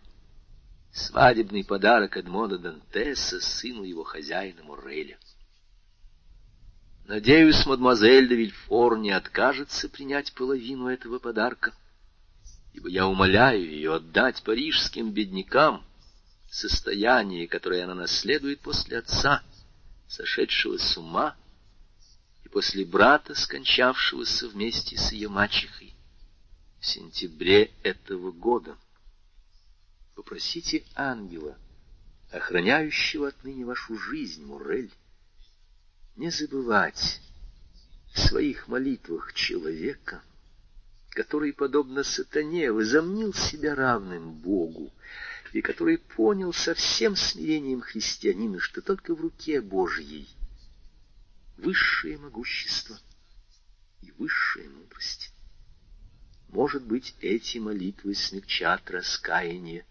[0.90, 5.18] свадебный подарок Эдмона Дантеса, сыну его хозяина Морреля.
[7.08, 11.72] Надеюсь, мадемуазель де Вильфор не откажется принять половину этого подарка,
[12.74, 15.82] ибо я умоляю ее отдать парижским беднякам
[16.50, 19.42] состояние, которое она наследует после отца,
[20.06, 21.34] сошедшего с ума,
[22.44, 25.94] и после брата, скончавшегося вместе с ее мачехой
[26.78, 28.76] в сентябре этого года.
[30.14, 31.56] Попросите ангела,
[32.30, 34.92] охраняющего отныне вашу жизнь, Мурель,
[36.18, 37.20] не забывать
[38.12, 40.20] в своих молитвах человека,
[41.10, 44.92] который, подобно сатане, возомнил себя равным Богу,
[45.52, 50.28] и который понял со всем смирением христианина, что только в руке Божьей
[51.56, 52.98] высшее могущество
[54.02, 55.32] и высшая мудрость.
[56.48, 59.86] Может быть, эти молитвы смягчат раскаяние,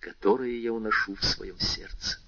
[0.00, 2.18] которое я уношу в своем сердце.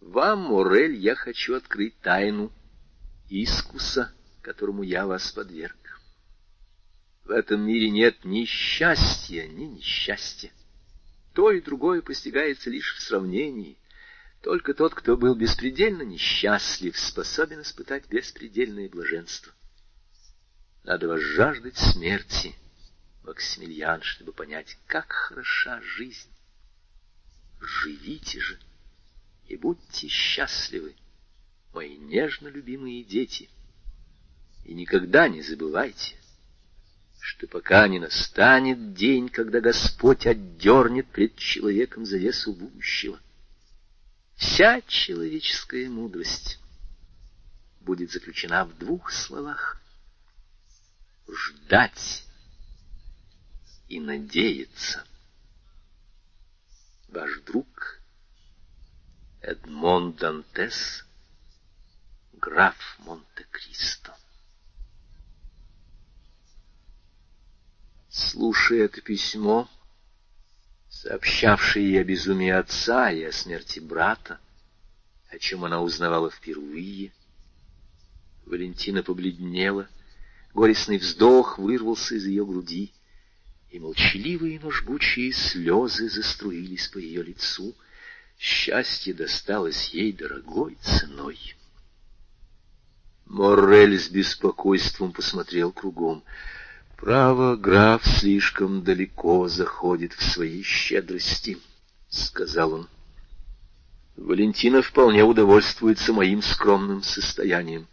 [0.00, 2.50] Вам, Морель, я хочу открыть тайну
[3.28, 5.76] искуса, которому я вас подверг.
[7.24, 10.50] В этом мире нет ни счастья, ни несчастья.
[11.34, 13.78] То и другое постигается лишь в сравнении.
[14.42, 19.52] Только тот, кто был беспредельно несчастлив, способен испытать беспредельное блаженство.
[20.82, 22.56] Надо возжаждать смерти,
[23.22, 26.30] Максимилиан, чтобы понять, как хороша жизнь.
[27.60, 28.58] Живите же
[29.50, 30.94] и будьте счастливы,
[31.74, 33.50] мои нежно любимые дети.
[34.64, 36.16] И никогда не забывайте,
[37.18, 43.18] что пока не настанет день, когда Господь отдернет пред человеком завесу будущего,
[44.36, 46.60] вся человеческая мудрость
[47.80, 49.82] будет заключена в двух словах
[51.28, 52.24] ждать
[53.88, 55.04] и надеяться.
[57.08, 57.99] Ваш друг
[59.42, 61.04] Эдмон Дантес,
[62.32, 64.16] граф Монте-Кристо.
[68.08, 69.68] Слушая это письмо,
[70.88, 74.40] сообщавшее ей о безумии отца и о смерти брата,
[75.30, 77.12] о чем она узнавала впервые,
[78.46, 79.88] Валентина побледнела—
[80.54, 82.92] Горестный вздох вырвался из ее груди,
[83.70, 87.76] и молчаливые, но жгучие слезы заструились по ее лицу.
[88.40, 91.38] Счастье досталось ей дорогой ценой.
[93.26, 96.24] Моррель с беспокойством посмотрел кругом.
[96.96, 101.58] «Право, граф слишком далеко заходит в своей щедрости»,—
[102.08, 102.88] сказал он.
[104.16, 107.88] «Валентина вполне удовольствуется моим скромным состоянием.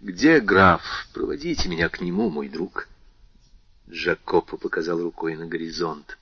[0.00, 0.82] Где граф?
[1.14, 2.88] Проводите меня к нему, мой друг.
[3.88, 6.18] Джакопо показал рукой на горизонт.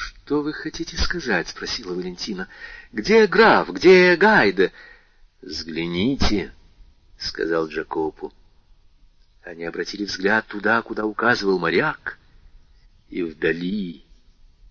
[0.00, 2.48] «Что вы хотите сказать?»— спросила Валентина.
[2.92, 3.68] «Где граф?
[3.68, 4.72] Где Гайда?»
[5.42, 6.52] «Взгляните»,—
[7.18, 8.32] сказал Джакопу.
[9.42, 12.18] Они обратили взгляд туда, куда указывал моряк,
[13.08, 14.04] и вдали,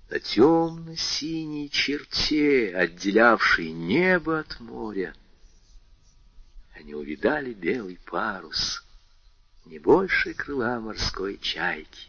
[0.10, 5.14] на темно-синей черте, отделявшей небо от моря,
[6.73, 8.84] они увидали белый парус,
[9.65, 12.07] не больше крыла морской чайки.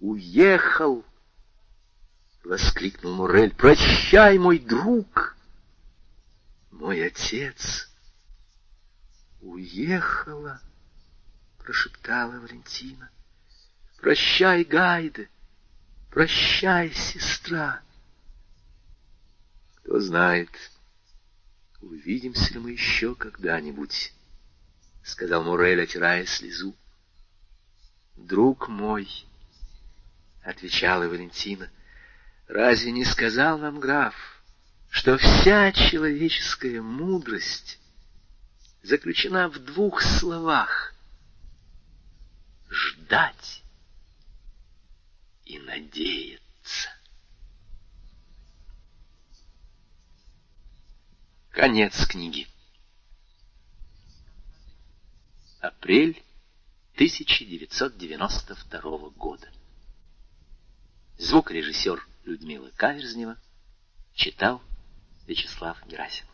[0.00, 1.04] «Уехал!»—
[2.44, 3.54] воскликнул Мурель.
[3.54, 5.36] «Прощай, мой друг!»
[6.70, 7.88] «Мой отец!»
[9.40, 10.60] «Уехала!»—
[11.58, 13.10] прошептала Валентина.
[13.98, 15.28] «Прощай, Гайде!
[16.10, 17.80] Прощай, сестра!»
[19.76, 20.50] «Кто знает,
[21.80, 24.12] увидимся ли мы еще когда-нибудь?»—
[25.04, 26.74] сказал Мурель, отирая слезу.
[28.16, 29.08] «Друг мой!»—
[30.44, 31.70] отвечала Валентина—
[32.52, 34.14] Разве не сказал нам граф,
[34.90, 37.78] что вся человеческая мудрость
[38.82, 40.92] заключена в двух словах—
[42.68, 43.62] ждать
[45.46, 46.90] и надеяться?
[51.52, 52.46] Конец книги.
[55.60, 56.22] Апрель
[56.96, 59.48] 1992 года.
[61.16, 63.36] Звукорежиссер Людмила Каверзнева
[64.14, 64.62] читал
[65.26, 66.31] Вячеслав Герасимов.